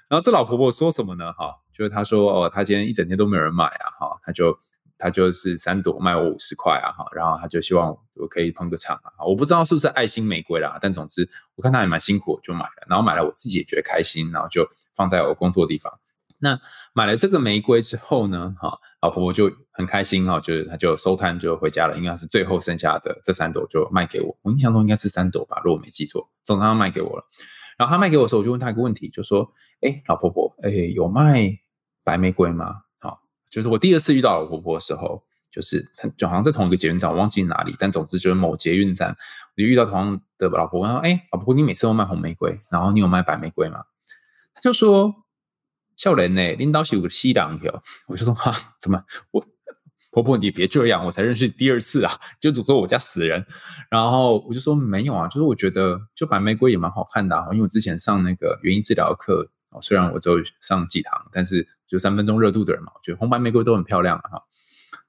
[0.09, 1.31] 然后这老婆婆说什么呢？
[1.31, 1.55] 哈。
[1.79, 4.59] 就是她说哦，她今天一整天都没有人买啊，哈，她就
[4.97, 15.97] 她就是三朵卖我五十块啊，哈，然后她就希望我可以捧个场啊，我不知道是不是爱心玫瑰啦，但总之我看她也蛮辛苦，就买了，然后买了我自己也觉得开心，然后就放在我工作地方。
[16.39, 16.59] 那
[16.91, 27.23] 买了这个玫瑰之后呢，哈，老婆婆就很开心哈，就是她就收摊就回家了，应该是最后剩下的这三朵就卖给我，我印象中应该是三朵吧，如果我没记错，总他卖给我了。
[27.79, 31.57] 然后他卖给我的时候，我就问他一个问题，就说，哎，老婆婆，哎，有卖？
[32.01, 32.81] 白玫瑰吗？
[32.99, 35.87] 好，就是我第二次遇到老婆婆的时候，就是
[36.17, 43.83] 就好像在同一个捷运站，我忘记哪里，但总之就是某捷运站，我就遇到同样的老婆，婆说：“哎，老婆婆，你每次都卖红玫瑰，然后你有卖白玫瑰吗？”
[44.55, 45.13] 他就说
[45.95, 49.45] ：“笑人呢，领导是有个西凉哟。”我就说：“哈，怎么我
[50.11, 53.45] 婆婆你别这样，我才认识你第二次啊， 就诅咒我家死人。”
[53.89, 64.29] 然后我就说：“没有啊，就是我觉得就白玫瑰也蛮好看的啊，因为我之前上那个原因治疗课。”哦，虽然我只有上几堂，但是就三分钟热度的人嘛，我觉得红白玫瑰都很漂亮啊。
[64.31, 64.43] 哈，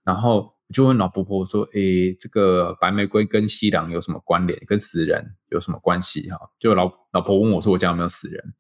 [0.05, 4.63] 然后我就问老婆婆说：“诶，这个白玫瑰跟西凉有什么关联？
[4.67, 8.53] 跟死人有什么关系？”哈，就老老婆问我说：“我家有没有死人？”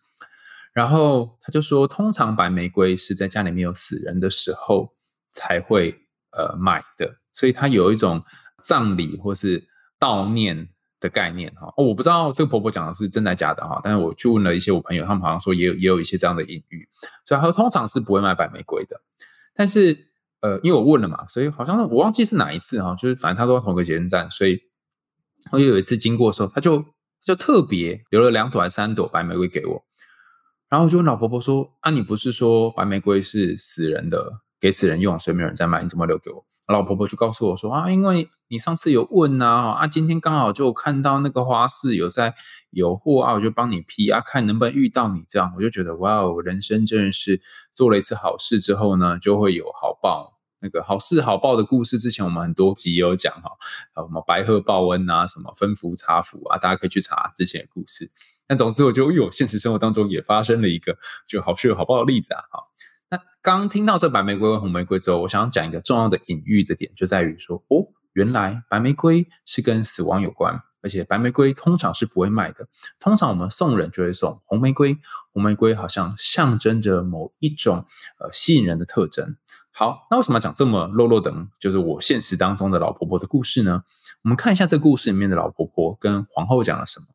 [0.72, 4.94] 然后他就说：“通常白玫瑰是在家里面有死人的时候
[5.30, 5.94] 才会
[6.32, 8.22] 呃买的，所以它有一种
[8.62, 9.66] 葬礼或是
[9.98, 10.68] 悼念。”
[11.00, 16.86] 的概念哈哦，我不知道这个婆婆讲的是真的假的哈，但是我去问了一些我朋友，他们好像说也有也有一些这样的隐喻，
[17.24, 19.00] 所以他通常是不会卖白玫瑰的。
[19.54, 19.96] 但是
[20.42, 24.60] 呃，因为我问了嘛，所以好像我忘记是哪一次哈，就是反正他都在同一个捷运站，所以
[25.52, 26.84] 我有一次经过的时候，他就
[27.22, 29.82] 就特别留了两朵还是三朵白玫瑰给我，
[30.68, 42.32] 然后我就问老婆婆说：“啊，你不是说白玫瑰是死人的，给死人用，所以没有人在买，你怎么留给我？”老婆婆就告诉我说啊，因为你上次有问呐，啊，今天刚好就看到那个花市有在
[42.70, 47.40] 有货啊，我就帮你批啊，看能不能遇到你这样，我就觉得哇哦，人生真的是
[47.72, 50.38] 做了一次好事之后呢，就会有好报。
[50.62, 53.50] 那个好事好报的故事，之前我们很多集有讲哈，
[53.96, 58.12] 什么白鹤报恩啊，什么分福茶福啊，大家可以去查之前的故事。
[58.46, 60.96] 但总之，我就有现实生活当中也发生了一个
[61.26, 62.69] 就好事有好报的例子啊，哈。
[63.10, 72.68] 那刚听到这白玫瑰和红玫瑰之后，我想讲一个重要的隐喻的点，就在于说，哦，原来白玫瑰是跟死亡有关，而且白玫瑰通常是不会卖的。
[73.00, 74.96] 通常我们送人就会送红玫瑰，
[75.32, 77.84] 红玫瑰好像象征着某一种
[78.20, 79.36] 呃吸引人的特征。
[79.72, 83.82] 好，那为什么要讲这么落落等，就是我现实当中的老婆婆的故事呢？
[84.22, 87.06] 我们看一下这故事里面的老婆婆跟皇后讲了什么。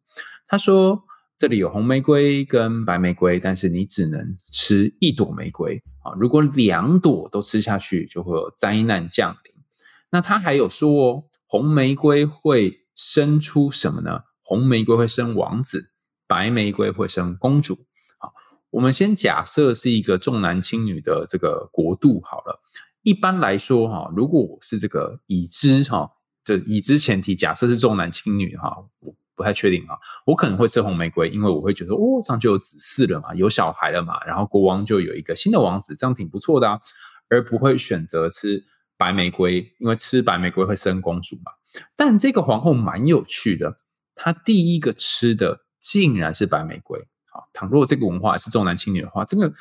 [0.46, 1.06] 她说。
[1.38, 6.16] 这里有红玫瑰跟白玫瑰，但是你只能吃一朵玫瑰啊！
[6.18, 9.54] 如果两朵都吃下去，就会有灾难降临。
[10.12, 14.22] 那他还有说，红玫瑰会生出什么呢？
[14.44, 15.92] 红玫瑰会生王子，
[16.26, 17.76] 白玫瑰会生公主。
[18.18, 18.32] 好，
[18.70, 22.62] 我们先假设是一个重男轻女的这个国度好了。
[23.02, 26.10] 一般来说，哈，如果我是这个已知哈，
[26.46, 28.86] 这已知前提假设是重男轻女哈。
[29.36, 36.80] 不太确定啊，我可能会吃红玫瑰，因为我会觉得哦，这样就有子嗣了嘛，有小孩了嘛，然后国王就有一个新的王子，这样挺不错的啊。
[37.28, 38.64] 而不会选择吃
[38.98, 41.52] 白玫瑰，因为吃白玫瑰会生公主嘛。
[41.96, 43.78] 但这个皇后蛮有趣的，
[44.14, 47.00] 她第一个吃的竟然是白玫瑰。
[47.32, 49.52] 好，倘若这个文化是重男轻女的话，这个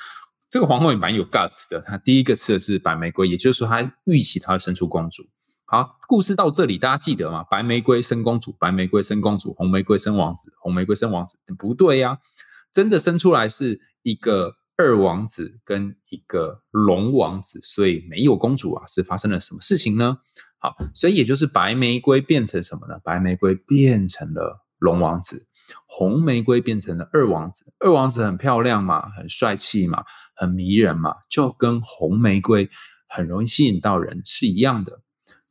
[0.51, 5.27] 这个皇后也蛮有 guts 的，她第一个吃的是白玫瑰，也就是说她预期她会生出公主。
[5.75, 7.43] 好，故事到这里，大家记得吗？
[7.51, 12.17] 白玫瑰生公主，白玫瑰生公主，红玫瑰生王子，红玫瑰生王子，不对呀，
[12.73, 20.19] 真的生出来是一个二王子跟一个龙王子，所以没有公主啊，是发生了什么事情呢？
[20.59, 23.01] 好，所以也就是白玫瑰变成什么呢？
[23.03, 25.49] 白玫瑰变成了龙王子，
[25.87, 30.05] 红玫瑰变成了二王子，二王子很漂亮嘛，很帅气嘛，
[30.37, 32.71] 很迷人嘛，就跟红玫瑰
[33.09, 35.01] 很容易吸引到人是一样的。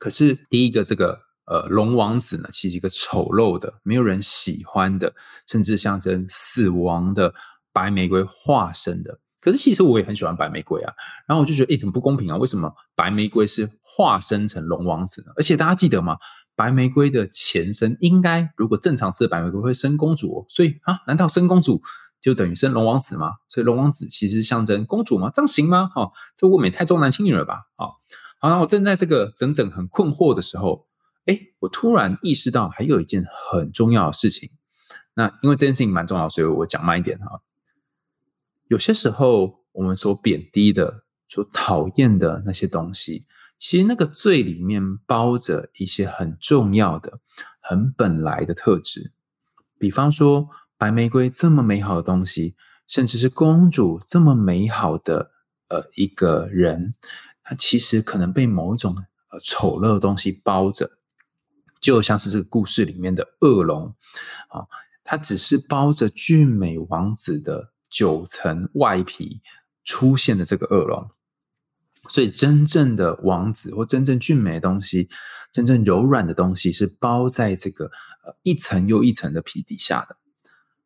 [0.04, 5.13] 可是第一个这个呃龙王子呢，其实一个丑陋的、没有人喜欢的，
[5.48, 7.34] 甚至象征死亡的
[7.72, 9.18] 白玫瑰化身的。
[9.39, 10.94] 可是其实我也很喜欢白玫瑰啊，
[11.26, 12.36] 然后我就觉得哎，怎么不公平啊？
[12.36, 15.32] 为什么白玫瑰是化身成龙王子呢？
[15.38, 16.18] 而且大家记得吗？
[16.54, 21.82] 白玫瑰的前身应该如果正常吃白玫瑰会生公主，哦所以啊，难道生公主
[22.22, 23.36] 就等于生龙王子吗。
[23.48, 25.89] 所以龙王子其实象征公主吗，这样行吗？
[25.96, 27.62] 哈，这未免太重男轻女了吧？
[27.78, 28.02] 好
[28.49, 30.86] 好，我正在这个整整很困惑的时候，
[31.27, 34.51] 哎，我突然意识到还有一件很重要的事情。
[35.13, 37.41] 那因为这件事情蛮重要，所以我讲慢一点哈。
[38.67, 43.25] 有些时候我们所贬低的、所讨厌的那些东西。
[43.58, 47.19] 其实那个罪里面包着一些很重要的、
[47.62, 49.13] 很本来的特质，
[49.79, 55.32] 比方说白玫瑰这么美好的东西，甚至是公主这么美好的
[55.69, 56.91] 呃一个人，
[57.54, 58.96] 其实可能被某一种
[59.30, 60.98] 呃丑陋的东西包着，
[61.80, 63.94] 就像是这个故事里面的恶龙
[64.50, 64.68] 啊，
[65.04, 69.42] 它只是包着俊美王子的九层外皮
[69.84, 71.10] 出现的这个恶龙。
[72.10, 75.08] 所以，真正的王子或真正俊美的东西，
[75.54, 77.86] 真正柔软的东西，是包在这个
[78.26, 80.18] 呃一层又一层的皮底下的。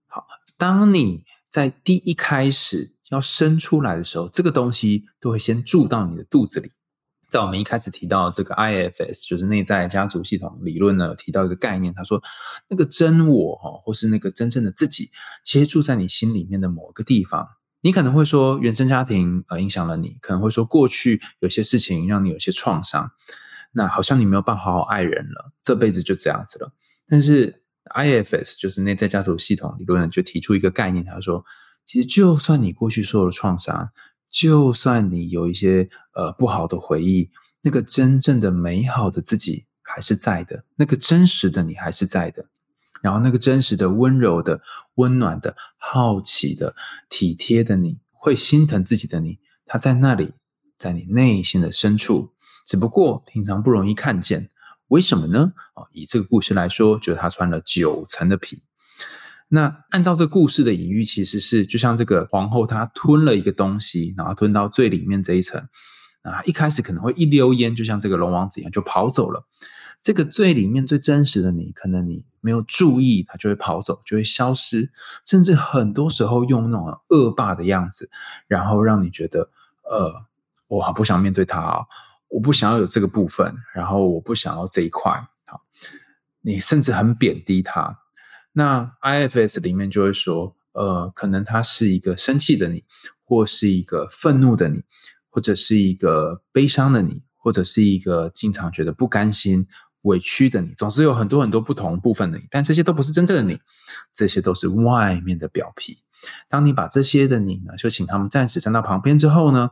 [0.06, 0.28] 好，
[0.58, 6.72] 当你在第一开始要生出来的时候，这个东西都会先住到你的肚子里。
[7.30, 12.24] 在我们一开始提到这个 IFS，就是内在家族系统理论呢，提到一个概念，他说
[12.70, 15.12] 那个真我哈，或是那个真正的自己，
[15.44, 17.48] 其实住在你心里面的某个地方。
[17.82, 23.12] 你可能会说原生家庭呃影响了你，可能会说过去有些事情让你有些创伤，
[23.74, 26.72] 那好像你没有办法好好爱人了，这辈子就这样子了。
[27.08, 27.62] 但是
[27.94, 31.44] IFS 就是内在家族系统理论就提出一个概念，他说，
[31.88, 33.92] 其实就算你过去受了创伤，
[34.30, 42.46] 就算你有一些呃不好的回忆，那个真正的美好的自己还是在的，那个真实的你还是在的。
[43.02, 44.62] 然后那个真实的、温柔的、
[44.96, 46.76] 温暖的、好奇的、
[47.08, 50.34] 体贴的你，会心疼自己的你，他在那里，
[50.78, 52.34] 在你内心的深处，
[52.66, 54.50] 只不过平常不容易看见。
[54.88, 55.54] 为什么呢？
[55.74, 58.64] 啊，以这个故事来说，就是他穿了九层的皮。
[59.50, 65.62] 那按照这故事的隐喻，其实是就像这个皇后，她吞了一个东西，然后吞到最里面这一层，
[66.24, 69.46] 啊，一开始可能会一溜烟，就像这个龙王子一样，就跑走了。
[70.02, 74.92] 这个最里面最真实的你，可能你没有注意，它就会跑走，就会消失，
[75.26, 78.10] 甚至很多时候用那种恶霸的样子，
[78.48, 79.50] 然后让你觉得，
[79.90, 80.26] 呃，
[80.68, 81.86] 我好不想面对他啊，
[82.28, 85.12] 我不想要有这个部分，然后我不想要这一块，
[85.46, 85.62] 好，
[86.42, 88.00] 你甚至很贬低他。
[88.58, 92.84] 那 IFS 里面就会说，呃，可能他是一个生气的你，
[93.24, 94.82] 或是一个愤怒的你，
[95.30, 99.68] 或者是一个悲伤的你，或者是一个经常觉得不甘心。
[100.04, 103.60] 委屈的你，总是有很多很多不同部分的你，但这些都不是真正的你，
[104.14, 106.00] 这些都是外面的表皮。
[106.48, 109.72] 当你把这些的你呢，就请他们暂时站到旁边之后呢，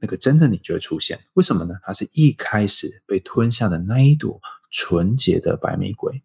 [0.00, 1.18] 那个真的你就会出现。
[1.32, 1.74] 为什么呢？
[1.82, 6.22] 它是一开始被吞下的那一朵纯洁的白玫瑰。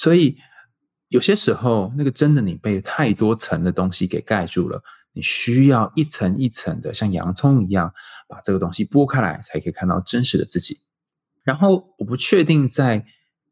[0.00, 0.38] 所以
[1.08, 4.82] 有些时候，那个真的你被太多层的东西给盖住了，
[5.12, 7.92] 你需要一层一层的，像洋葱一样，
[8.26, 10.80] 把这个东西剥开来，才可以看到真实的自己。
[11.42, 13.04] 然后我不确定，在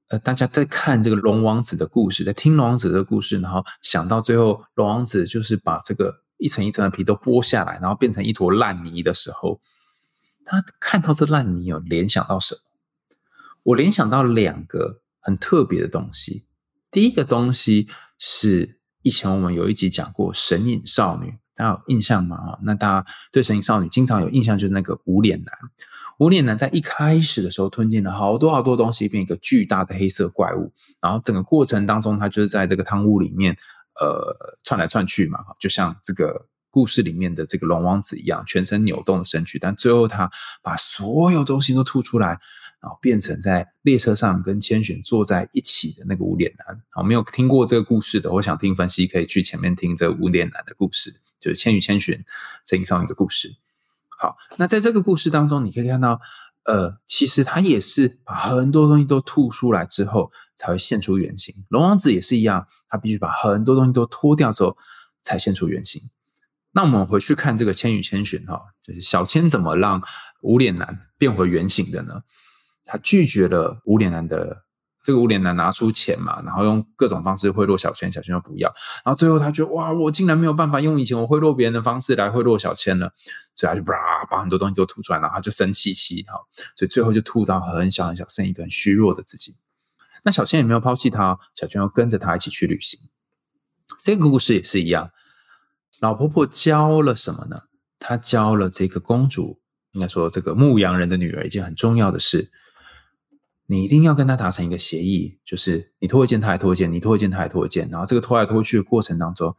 [0.09, 9.61] 呃，大家在看这个龙王子的故事，在听龙王子的故事，然后想到最后龙王子就是把这个一层一层的皮都剥下来，然后变成一坨烂泥的时候，
[10.47, 12.61] 他看到这烂泥有联想到什么？
[13.65, 16.47] 我联想到两个很特别的东西。
[16.91, 17.87] 第一个东西
[18.19, 22.37] 是以前我们有一集讲过神隐少女，大家有印象吗？
[22.37, 25.55] 啊，那大家对神隐少女经常有印象，就是那个无脸男。
[26.19, 30.73] 无脸男在一开始的时候吞进了好多好多东西，变一个巨大的黑色怪物。
[30.99, 33.55] 然后整个过程当中，他就是在这个汤屋里面，
[34.01, 39.59] 呃，窜来窜去嘛，就像这个故事里面的这个龙王子一样，全身扭动的身躯。
[39.59, 40.31] 但最后他
[40.63, 42.41] 把所有东西都吐出来，
[42.81, 46.81] 然后变成在列车上跟千寻坐在一起的那个无脸男。
[46.91, 52.17] 好，没有听过这个故事的，我想听分析可以去前面听这无脸男的故事，就是《千与千寻》
[52.65, 53.57] 这一少女的故事。
[54.09, 56.21] 好，那在这个故事当中，你可以看到，
[56.65, 61.55] 呃，其实他也是把很多东西都吐出来之后，才会现出原形。
[61.69, 64.77] 龙王子也是一样，他必须把很多东西都脱掉之后，
[65.23, 66.03] 才现出原形。
[66.73, 70.03] 那我们回去看这个《千与千寻》哈，就是小千怎么让
[70.43, 72.23] 无脸男变回原形的呢？
[72.89, 74.65] 他拒绝了无脸男的。
[75.05, 78.69] 这个无脸男拿出钱嘛，然后用各种方式贿赂小千，小千又不要，
[79.03, 83.11] 然后最后他觉得哇，我竟然没有办法用以前我贿赂别人的方式来贿赂小千了，
[83.55, 83.95] 所以他就叭
[84.31, 86.35] 把很多东西都吐出来，然后他就生气气哈，
[86.77, 89.57] 所以最后就吐到很小很小，剩一个很虚弱的自己。
[90.25, 93.01] 那小千也没有抛弃他，小千要跟着他一起去旅行。
[93.99, 95.11] 这个故事也是一样，
[96.01, 97.63] 老婆婆教了什么呢？
[97.99, 99.59] 她教了这个公主，
[99.93, 102.51] 应该说这个牧羊人的女儿一件很重要的事。
[103.71, 109.55] 你一定要跟他达成一个协议，就是你拖一件，他也拖一件，你拖一件，他也拖一件，然后这个拖来拖去的过程当中，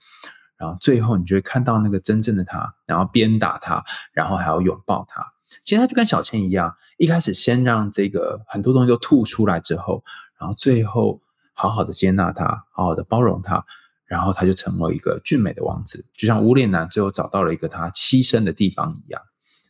[0.58, 5.24] 然后最后你就会看到那个真正的他，然后鞭打他，然后还要拥抱他。
[5.64, 10.04] 其实他就跟小千一样，一开始先让这个很多东西都吐出来之后，
[10.40, 11.22] 然后最后
[11.54, 13.64] 好好的接纳他，好好的包容他，
[14.08, 19.22] 然后他就成为一个俊美的王子，就像无脸男最后找到了一个他栖身的地方一样。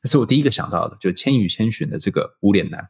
[0.02, 2.88] 这是我第一个想到的，就《千与千寻》的这个无脸男。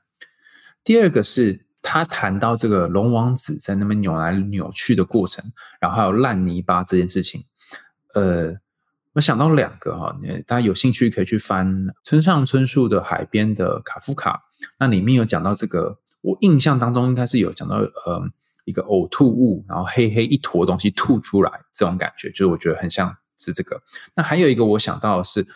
[0.83, 5.43] 第二个是他谈到这个龙王子在那边扭来扭去的过程，
[5.79, 7.45] 然后还有烂泥巴这件事情。
[8.13, 8.55] 呃，
[9.13, 10.15] 我想到两个哈，
[10.47, 14.43] 大家有兴趣可以去翻村上春树的《海边的卡夫卡》，
[14.79, 18.21] 那里面有讲到这个，我印象当中应该是有讲到呃
[18.65, 23.81] 一个呕吐物，然后黑黑一坨东西吐出来这种感觉，就是我觉得很像是这个。
[24.15, 25.47] 那还有一个我想到的是。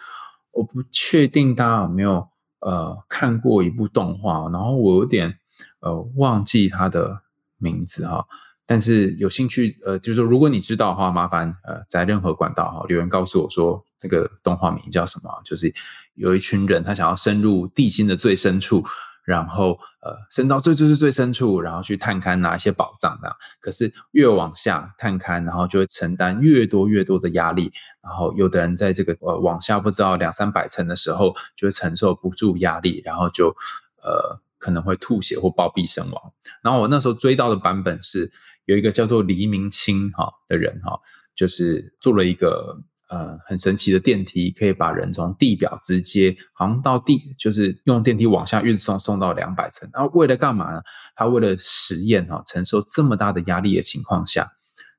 [0.55, 2.30] 我不确定大家有没有
[2.66, 5.38] 呃看过一部动画，然后我有点
[5.82, 7.22] 呃忘记它的
[7.57, 8.26] 名字哈，
[8.66, 15.74] 但是有兴趣呃，就是说如果你知道的话，麻烦呃在任何管道哈留言告诉我说这个动画名叫什么，就是
[16.16, 18.84] 有一群人他想要深入地心的最深处。
[19.24, 23.36] 然后，呃，伸到最最最最深处，然后去探勘拿一些宝藏的。
[23.61, 27.71] 可是越往下探勘，然后就会承担越多越多的压力。
[28.01, 33.55] 然后有的人在这个呃往下不知道两三百层的时候，就会承受不住压力，然后就
[34.03, 36.34] 呃可能会吐血或暴毙身亡。
[36.61, 38.32] 然后我那时候追到的版本是
[38.65, 40.99] 有一个叫做黎明清哈的人哈，
[41.34, 42.84] 就是做了一个。
[43.14, 49.88] 呃，很神奇的电梯，可以把人从地表直接，好像到地，就是用电梯往下运送，送到两百层。
[49.93, 50.82] 然后为了干嘛呢？
[51.16, 54.51] 他为了实验哈，承受这么大的压力的情况下，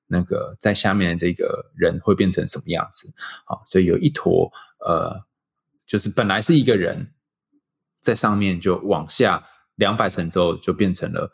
[0.06, 3.12] 那个在下面的这个人会变成什么样子？
[3.46, 4.48] 好，所以有一坨
[4.86, 5.24] 呃，
[5.84, 7.08] 就是本来是一个人
[8.00, 9.44] 在上面，就往下
[9.74, 11.32] 两百层之后，就变成了。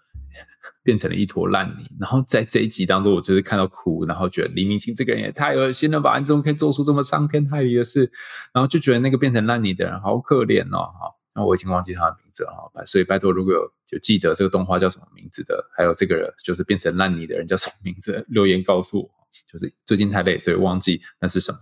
[0.91, 6.19] 变成了一坨烂泥，然后在这一集当中，我就是看到哭，然后觉得黎明清这个人也太恶心了吧！
[6.19, 8.11] 你怎么可以做出这么伤天害理的事？
[8.53, 10.91] 然后就觉得那个变成烂泥的人好可怜哦！
[10.99, 19.09] 哈，那我已经忘记他的名字了哈，所以拜托，如果有就记得这个动画叫什么名字的，还有这个人就是变成烂泥的人叫什么名字，留言告诉我。
[19.49, 21.59] 就是最近太累，所以忘记那是什么。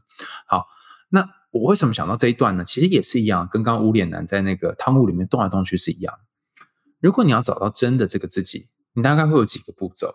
[0.46, 0.64] 好，
[1.10, 2.64] 那我为什么想到这一段呢？
[2.64, 6.14] 其实也是一样，跟刚刚无脸男在那个汤屋里面动来动去是一样。
[6.98, 8.70] 如果你要找到真的这个自己。
[8.94, 10.14] 你大概会有几个步骤。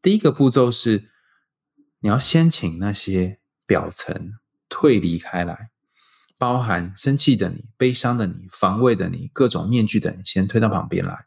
[0.00, 1.10] 第一个步骤是，
[2.00, 4.32] 你要先请那些表层
[4.68, 5.70] 退离开来，
[6.38, 11.26] 包含生气的你、悲伤的你、防卫的你、各种面具的你，先推到旁边来。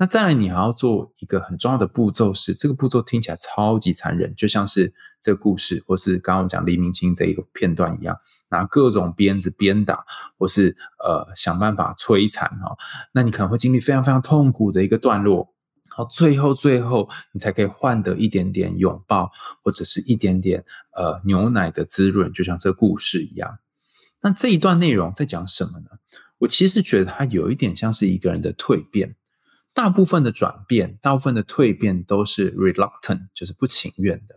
[0.00, 8.16] 那再来，你还要做一个很重要的步骤，是这个步骤听起来超级残忍，就像是这个故事，或是刚刚我讲黎明清这一个片段一样，
[8.50, 10.04] 拿各种鞭子鞭打，
[10.38, 12.76] 或是呃想办法摧残哈。
[13.10, 15.52] 那你可能会经历非常非常痛苦的一个段落。
[15.98, 19.32] 到最后，最后你才可以换得一点点拥抱，
[19.64, 23.58] 或者是一点点呃牛奶的滋润，就像这故事一样。
[24.20, 25.86] 那这一段内容在讲什么呢？
[26.38, 29.16] 我其实觉得它有一点像是一个人的蜕变。
[29.74, 34.36] 大部分的转变，大部分的蜕变都是 reluctant，就是不情愿的。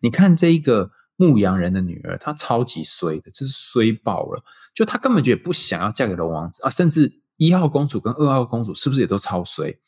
[0.00, 4.42] 你看这一个牧羊人的女儿，她超级衰的，就是衰爆了。
[4.72, 9.78] 就她根本就也不想要嫁给龙王子啊，甚至一号公主跟二号公主是不是也都超衰？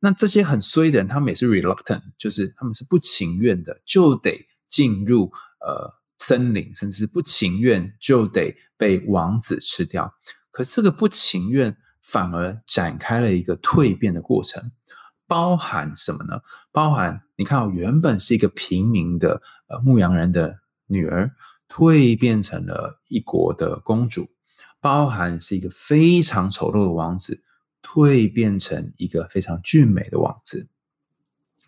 [0.00, 10.14] 那这些很衰的人，他们也是 reluctant，就是他们是不情愿的，就得进入呃森林，甚至是不情愿就得被王子吃掉。
[10.50, 14.70] 可这个不情愿反而展开了一个蜕变的过程，
[15.26, 16.40] 包含什么呢？
[16.70, 21.32] 包含你看，哦原本是一个平民的呃牧羊人的女儿，
[21.68, 24.28] 蜕变成了一国的公主，
[24.80, 27.42] 包含是一个非常丑陋的王子。
[27.94, 30.68] 蜕变成一个非常俊美的王子，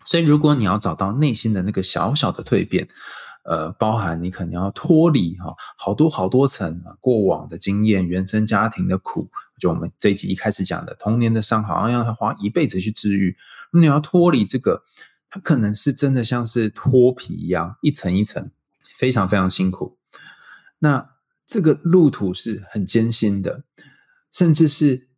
[0.05, 2.87] 所以如果你要找到内心的那个小小的蜕变，
[3.43, 13.35] 呃，包含你可能要脱离哈好多好多层过往的经验、原生家庭的苦，就我们这一集一开始讲的童年的伤，好像要他花一辈子去治愈。
[13.73, 14.83] 你要脱离这个，
[15.27, 18.51] 它可能是真的像是脱皮一样，一层一层，
[18.93, 19.97] 非常非常辛苦。
[20.79, 21.09] 那
[21.47, 23.63] 这个路途是很艰辛的，
[24.31, 25.10] 甚至是。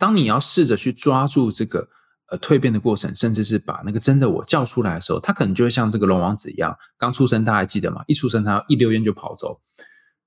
[0.00, 1.86] 当你要试着去抓住这个
[2.28, 8.02] 呃蜕变的过程，甚至是把那个真的我叫出来的时候，他可能就会像这个龙王子一样，刚出生，大家还记得吗？
[8.06, 9.60] 一出生他一溜烟就跑走，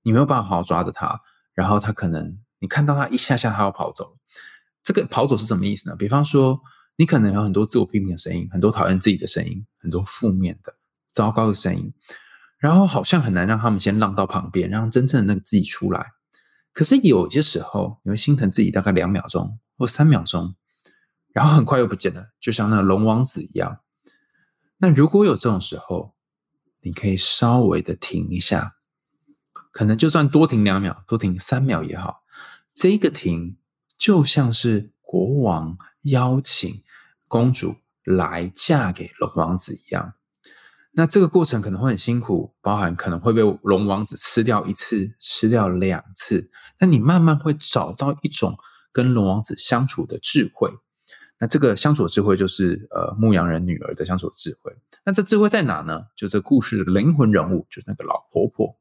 [0.04, 1.20] 你没有办法好好抓着他，
[1.56, 4.16] 然后他可能你看到他一下下他要跑走，
[4.84, 5.96] 这个跑走是什么意思呢？
[5.96, 6.62] 比方说
[6.96, 10.76] 你可能有很多自我批评的声音，很多讨厌自己的声音，很多负面的
[11.12, 11.92] 糟糕的声音，
[12.60, 16.12] 然后好像很难让他们先浪到旁边，让真正的那个自己出来。
[16.74, 20.56] 可是有些时候，你会心疼自己大概两秒钟或三秒钟，
[21.32, 23.80] 然后很快又不见了，就像那龙王子一样。
[24.78, 26.14] 那如果有这种时候，
[26.82, 28.76] 你可以稍微的停一下，
[29.72, 32.24] 可能就算多停两秒，多停三秒也好。
[32.74, 33.58] 这个停
[33.98, 36.84] 就像是国王邀请
[37.28, 40.16] 公主来嫁给龙王子一样。
[40.92, 46.52] 那这个过程可能会很辛苦，包含可能会被龙王子吃掉一次、吃掉两次。
[46.78, 48.58] 但你慢慢会找到一种
[48.94, 50.72] 跟龙王子相处的智慧。
[51.40, 54.72] 那这个相处智慧就是呃牧羊人女儿的相处智慧。
[55.04, 56.06] 那这智慧在哪呢？
[56.16, 58.78] 就这故事的灵魂人物，就是那个老婆婆。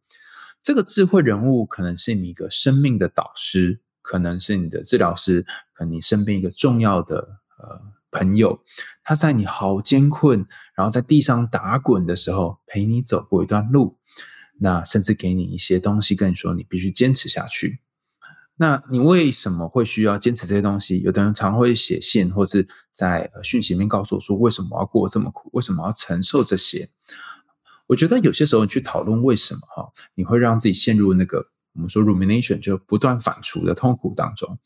[0.62, 7.80] 这个智慧人物可能是你一个生命的导师，可能是你的治疗师，可能你身边一个重要的呃
[8.12, 8.62] 朋友，
[9.02, 10.46] 他在你好艰困，
[10.76, 13.98] 然后在地上打滚的时候，陪你走过一段路，
[14.60, 17.80] 那甚至给你一些东西，跟你说你必须坚持下去。
[18.56, 21.00] 那你为什么会需要坚持这些东西？
[21.00, 25.50] 有的人常会写信，或是在讯息里面告诉我说，为什么要过这么苦？
[25.54, 26.90] 为什么要承受这些？
[27.88, 34.58] 我觉得有些时候你去讨论为什么哈，你会让自己陷入那个我们说 rumination 就不断反刍的痛苦当中。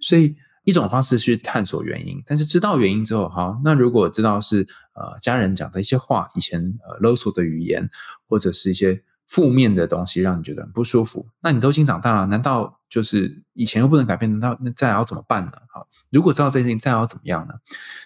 [0.00, 7.88] 所以一种方式去探索原因，但是知道原因之后，哈，那如果知道是呃家人讲的一些话，以前呃勒索的语言，
[8.26, 9.02] 或者是一些。
[9.28, 14.30] 负面的东西让你觉得很不舒服，那你都已经长大了，难道就是以前又不能改变？
[14.38, 15.52] 难道那再要怎么办呢？
[15.68, 17.52] 好，如果知道这件事情，再要怎么样呢？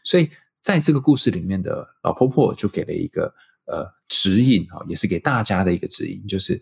[0.02, 0.28] 所以
[0.60, 3.32] 在这个故事里面的老婆婆就给了一个
[3.66, 6.60] 呃指引啊，也是给大家的一个指引，就是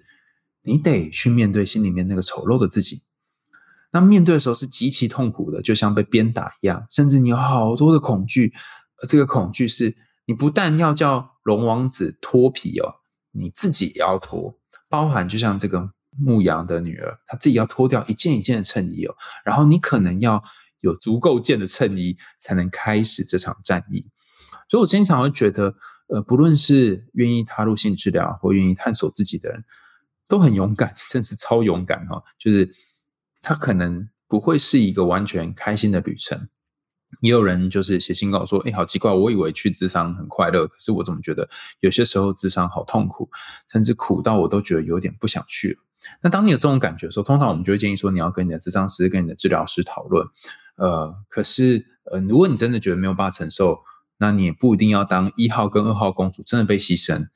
[0.62, 3.02] 你得去面对心里面那个丑陋的自己。
[3.92, 8.52] 那面对的时候是极其痛苦的，就像被鞭打一样，甚至你有好多的恐惧。
[9.02, 9.96] 而这个恐惧是
[10.26, 12.99] 你不但要叫龙王子脱皮哦。
[13.32, 14.58] 你自己也要脱，
[14.88, 19.14] 包含就像这个牧羊的女儿，她自己要脱掉一件一件的衬衣哦，
[19.44, 20.42] 然后你可能要
[20.80, 24.10] 有足够件的衬衣，才能开始这场战役。
[24.68, 25.74] 所以我经常会觉得，
[26.08, 29.64] 呃，不论是愿意踏入性治疗或愿意探索自己的人，
[30.28, 32.22] 都很勇敢， 甚至超勇敢哈。
[32.38, 32.70] 就是
[33.42, 36.48] 他可能不会是一个完全开心的旅程。
[37.20, 41.48] 也有人就是写信告我说：“哎，好奇怪，我以为去智商很快乐，可是我怎么觉得
[41.80, 43.28] 有些时候智商好痛苦，
[43.70, 45.78] 甚至苦到我都觉得有点不想去了。”
[46.22, 50.26] 那当你有这种感觉的时候，通常我们就会建议说，你要跟你的智商师、跟你的治疗师讨论。
[50.76, 53.80] 呃，可是呃，如果你真的觉得没有办法承受，
[54.16, 57.28] 那你也不一定要当一号跟二号公主真的被牺牲。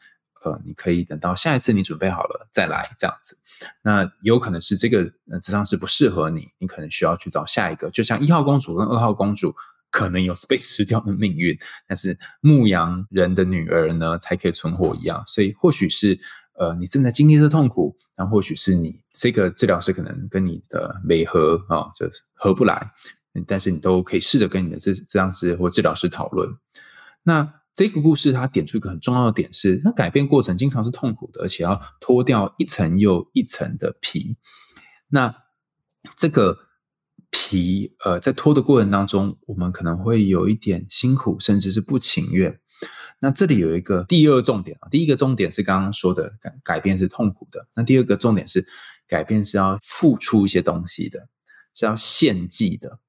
[0.44, 3.38] 呃，你可以等到下一次你准备好了再来这样子。
[3.80, 7.88] 那有可能是这个呃智商是不适合你，你可能需要去找下一个。
[7.90, 9.54] 就像一号公主跟二号公主
[9.90, 15.24] 可能有 被吃掉的命运，但是牧羊人的女儿呢才可以存活一样。
[15.26, 16.20] 所以或许是
[16.58, 22.90] 呃你正在经历这痛苦，那或许是你这个治疗师可能跟你的美合啊，就是合不来。
[23.46, 26.50] 但是你都可以试着跟你的治治疗师或治疗师讨论。
[27.22, 27.54] 那。
[27.74, 34.36] 这个故事它点出一个很重要的点是，它改变过程经常是痛苦的，而且要脱掉一层又一层的皮。
[35.08, 35.34] 那
[36.16, 36.56] 这个
[37.30, 42.60] 皮，呃，在脱的过程当中，我们可能会有一点辛苦，甚至是不情愿。
[43.20, 48.64] 那这里有一个第二重点啊，第一个重点是刚刚说的改改变是痛苦的，那第二个重点是
[49.08, 51.28] 改变是要付出一些东西的，
[51.74, 53.00] 是要献祭的。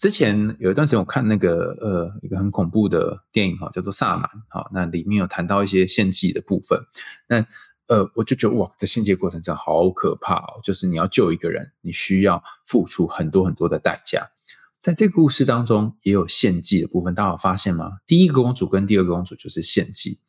[0.00, 6.80] 之前有一段时间，我看那个呃一个很恐怖的电影哈，叫做《萨满》哈，那里面有谈到一些献祭的部分。
[7.28, 7.46] 那
[7.86, 10.60] 呃，我就觉得哇，这献祭过程真的好可怕哦！
[10.64, 14.30] 就是你要救一个人，你需要付出很多很多的代价。
[14.78, 17.98] 在这个故事当中，也有献祭的部分，大家有发现吗？
[18.06, 20.20] 第一个公主跟第二个公主就是献祭。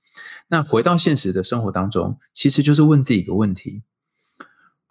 [0.49, 3.83] 那回到现实的生活当中，其实就是问自己一个问题：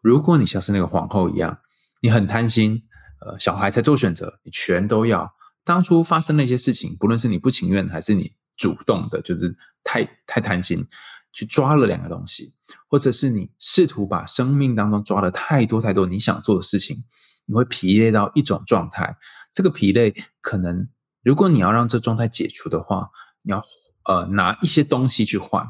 [0.01, 1.59] 如果你像是那个皇后一样，
[2.01, 2.85] 你很贪心。
[3.20, 5.34] 呃，小孩才做选择，你全都要。
[5.62, 10.86] 当初发生那些事情，不论是你不情愿还是你主动的，就是太太贪心，
[11.32, 12.54] 去抓了两个东西，
[12.88, 17.04] 或者是你试图把生命当中抓了太多太多你想做的事情，
[17.44, 19.16] 你会疲累到一种状态。
[19.52, 20.88] 这个疲累，可能
[21.22, 23.10] 如果你要让这状态解除的话，
[23.42, 23.62] 你要
[24.04, 25.68] 呃拿一些东西去换。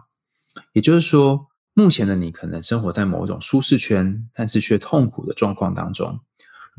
[0.72, 6.20] 也就是说，目前的你可能生活在某种舒适圈，但是却痛苦的状况当中。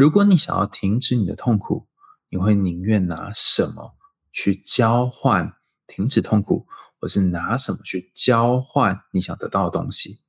[0.01, 1.87] 如果你想要停止你的痛苦，
[2.29, 3.95] 你会宁愿拿什么
[4.31, 5.53] 去交换
[5.85, 6.65] 停止痛苦，
[6.99, 10.19] 或是拿什么去交换你想得到的东西？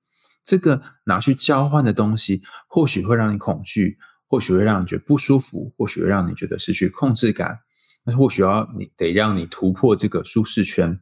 [0.44, 3.96] 这个拿去交换的东西，或许会让你恐惧，
[4.28, 7.60] 或许会让你觉得不舒服，或许会让你觉得失去控制感。
[8.04, 11.00] 那或许要你得让你突破这个舒适圈，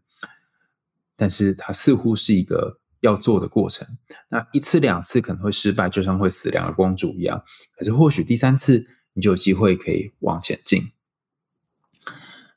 [1.17, 2.80] 但是它似乎是一个。
[3.01, 3.87] 要做的过程，
[4.29, 7.43] 那一次两次可能会失败，就像会死两个公主一样。
[7.77, 10.91] 可是或许第三次你就有机会可以往前进。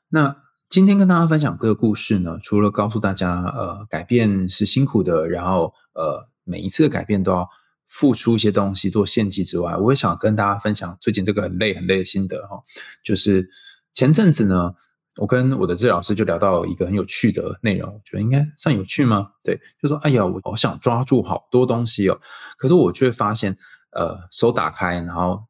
[0.08, 0.36] 那
[0.68, 7.48] 今天跟大家分享这个故事呢，除了告诉大家，呃，改变是辛苦的，然后呃，每一次的改变都要
[7.86, 12.62] 付出一些东西做献祭之外，我也想跟大家分享最近这个很累很累的心得哈，
[13.02, 13.48] 就是
[13.92, 14.74] 前阵子呢。
[15.16, 19.30] 我跟我的治疗师就聊到一个很有趣的内容，我觉得应该算有趣吗？
[19.42, 22.20] 对，就说哎呀，我好想抓住好多东西哦，
[22.56, 23.56] 可是我却发现，
[23.92, 25.40] 呃，手打开，然后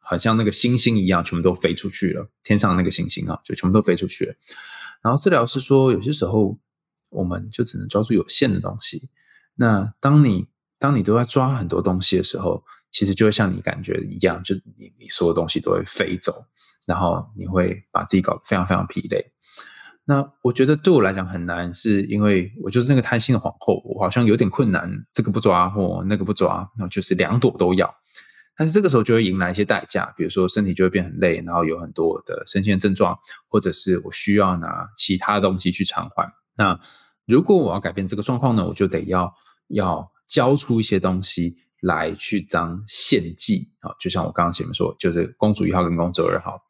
[0.00, 4.34] 好像那个星星一样，全部都飞出去了，天上那个星星啊，就全部都飞出去了。
[5.02, 6.58] 然后治疗师说，有些时候
[7.10, 9.08] 我们就只能抓住有限的东西。
[9.54, 10.48] 那当你
[10.80, 16.32] 当你都在抓很多东西的时候，其实就会像你感觉一样，就你你所有东西都会飞走。
[16.86, 19.32] 然后你会把自己搞得非常非常疲累。
[20.08, 27.92] 那我觉得对我来讲很难，是因为我就是那个贪心的皇后，我好像有点困难，这个不抓或那个不抓，那就是两朵都要。
[28.56, 33.18] 但是这个时候就会迎来一些代价，比如说身体就会变很累，然后有很多的身心症状，
[33.48, 36.32] 或者是我需要拿其他东西去偿还。
[36.56, 36.78] 那
[37.26, 39.34] 如果我要改变这个状况呢，我就得要
[39.68, 41.58] 要交出一些东西。
[41.80, 46.60] 来去当献祭啊，就像我刚刚前面说，就是公主一号跟公主二号，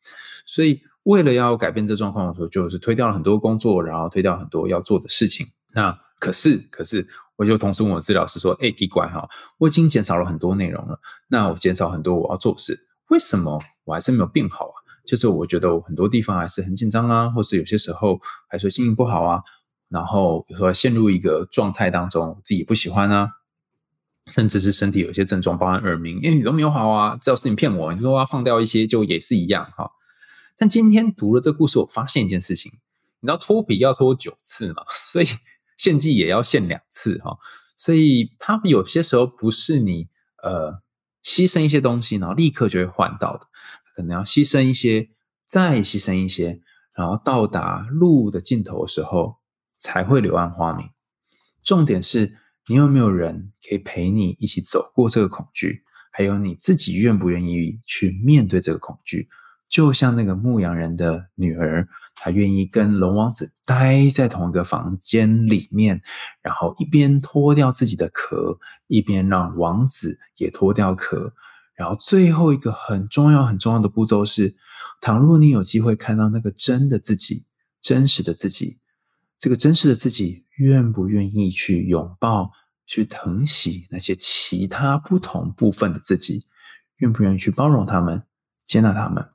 [0.44, 5.46] 所以为了要改变这状况的时候，就是推掉了很多工作，然后推掉很多要做的事情。
[5.72, 9.28] 那可是，可是，我就同时问我治疗师说：“哎，奇怪哈，
[9.58, 10.98] 我已经减少了很多内容了，
[11.28, 14.76] 那我减少很多我要做的事，为什么我还是没有变好啊？
[15.06, 19.42] 就是我觉得我很多地方还是很紧张啊，或是有些时候还是心情不好啊，
[19.88, 23.28] 然后比如说陷入一个状态当中，自己不喜欢啊。”
[24.32, 29.92] 甚至是身体有些症状，包含耳鸣，因为你都没有好啊，只要是你骗我，你说要放掉一些，就也是一样哈。
[30.56, 32.72] 但今天读了这故事，我发现一件事情，
[33.20, 35.26] 你知道脱皮要脱九次嘛， 所以
[35.76, 37.38] 献祭也要献两次哈。
[37.76, 40.08] 所以它有些时候不是你
[40.42, 40.82] 呃
[41.22, 43.46] 牺牲一些东西，然后立刻就会换到的，
[43.94, 45.08] 可能要牺牲一些，
[45.46, 46.60] 再牺牲一些，
[46.94, 49.36] 然后到达路的尽头的时候，
[49.78, 50.90] 才会柳暗花明。
[51.62, 52.38] 重点是。
[52.68, 55.82] 你有没有人可以陪你一起走过这个恐惧？
[56.10, 59.28] 还有你自己愿不愿意去面对这个恐惧？
[59.68, 66.00] 就像那个牧羊人的女儿，她愿意跟龙王子待在同一个房间里面，
[66.40, 71.34] 然后一边脱掉自己的壳，一边让王子也脱掉壳。
[71.74, 74.56] 然后最后一个很重要、很重要的步骤是：
[75.00, 77.44] 倘若你有机会看到那个真的自己、
[77.82, 78.78] 真实的自己。
[79.38, 82.50] 这个真实的自己愿不愿意去拥抱、
[82.86, 86.46] 去疼惜那些其他不同部分的自己？
[86.98, 88.22] 愿不愿意去包容他们、
[88.64, 89.28] 接纳他们？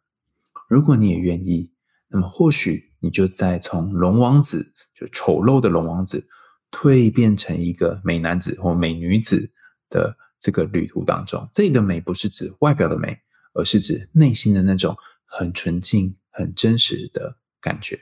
[0.68, 1.72] 如果你也愿意，
[2.08, 6.28] 那么或许你就在从龙王子就丑陋的龙王子
[6.72, 9.52] 蜕变成一个美男子或美女子
[9.90, 11.48] 的这个旅途当中。
[11.54, 13.20] 这里的美不是指外表的美，
[13.54, 18.00] 而是指内心的那种很纯净、很真实的感觉。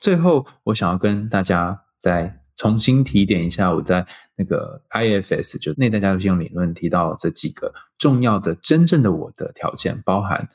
[0.00, 10.48] 最后，我想要跟大家再重新提点一下，我在那个 IFS 就内在价值信用理论提到这几个重要的真正的我的条件，包含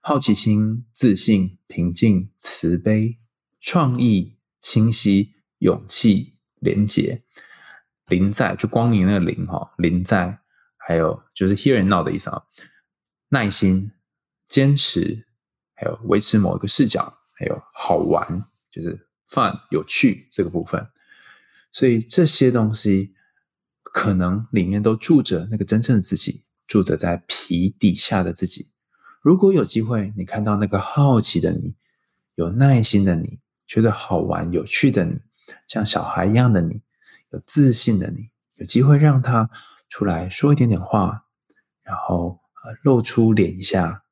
[0.00, 3.18] 好奇心、自信、平静、慈悲、
[3.60, 7.22] 创意、清晰、勇气、廉洁、
[8.06, 10.40] 临在，就光明那个临哈，临在，
[10.76, 12.42] 还有就是 here and now 的意思啊，
[13.28, 13.92] 耐心、
[14.48, 15.26] 坚持，
[15.74, 18.44] 还有维持某一个视角，还有好玩。
[18.78, 20.86] 就是 fun 有趣这个部分，
[21.72, 23.12] 所以这些东西
[23.82, 28.70] 可能里面都住着那个真正的自己，住着在皮底下的自己。
[29.20, 31.74] 如果有机会，你看到那个好奇的你，
[32.36, 35.20] 有耐心的你，觉得好玩有趣的你，
[35.66, 36.82] 像小孩一样的你，
[37.32, 39.50] 有自信的你，有机会让他
[39.88, 41.24] 出来说一点点话，
[41.82, 44.04] 然后呃露出脸一下，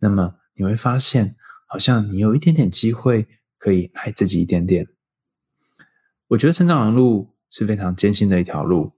[0.00, 3.26] 那么你会发现，好像你有一点点机会。
[3.60, 4.88] 可以爱自己一点点。
[6.28, 8.94] 我觉得成长的路是非常艰辛的一条路，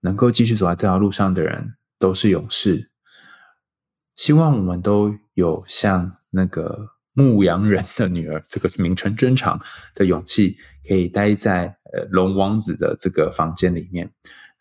[0.00, 2.90] 能够继续走在这条路上的人都是勇士。
[4.14, 9.60] 希望我们都有像那个牧羊人的女儿这个名称真长
[9.94, 14.12] 的勇气，可以待在呃龙王子的这个房间里面。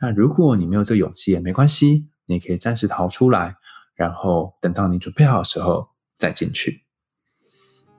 [0.02, 3.58] 那如果你没有这勇气也没关系，你可以暂时逃出来，
[3.94, 6.86] 然后等到你准备好的时候再进去。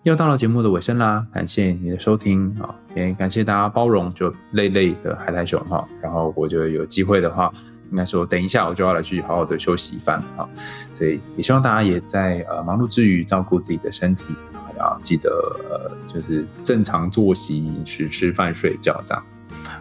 [0.02, 7.52] 又到了节目的尾声啦，感谢你的收听啊，也感谢大家包容就累累的海苔熊哈，然后我就有机会的话，
[7.90, 10.48] 应该说等一下我就要来去好好的休息一番啊，
[10.94, 14.24] 所以也希望大家也在呃忙碌之余照顾自己的身体，
[14.78, 15.28] 要记得
[15.68, 19.36] 呃就是正常作息饮食吃饭睡觉这样子。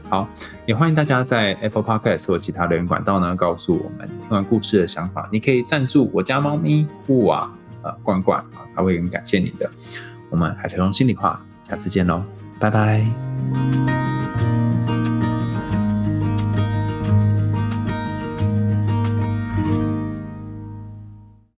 [0.10, 0.28] 好，
[0.66, 7.50] 也欢迎大家在 Apple Podcast 或其他留言管道呢告诉我们听完故事的想法，你可以赞助我家猫咪布啊
[7.84, 9.72] 呃罐罐啊，他会很感谢你的。
[10.30, 12.24] 我们海豚用心里话，下次见喽，
[12.60, 14.09] 拜拜。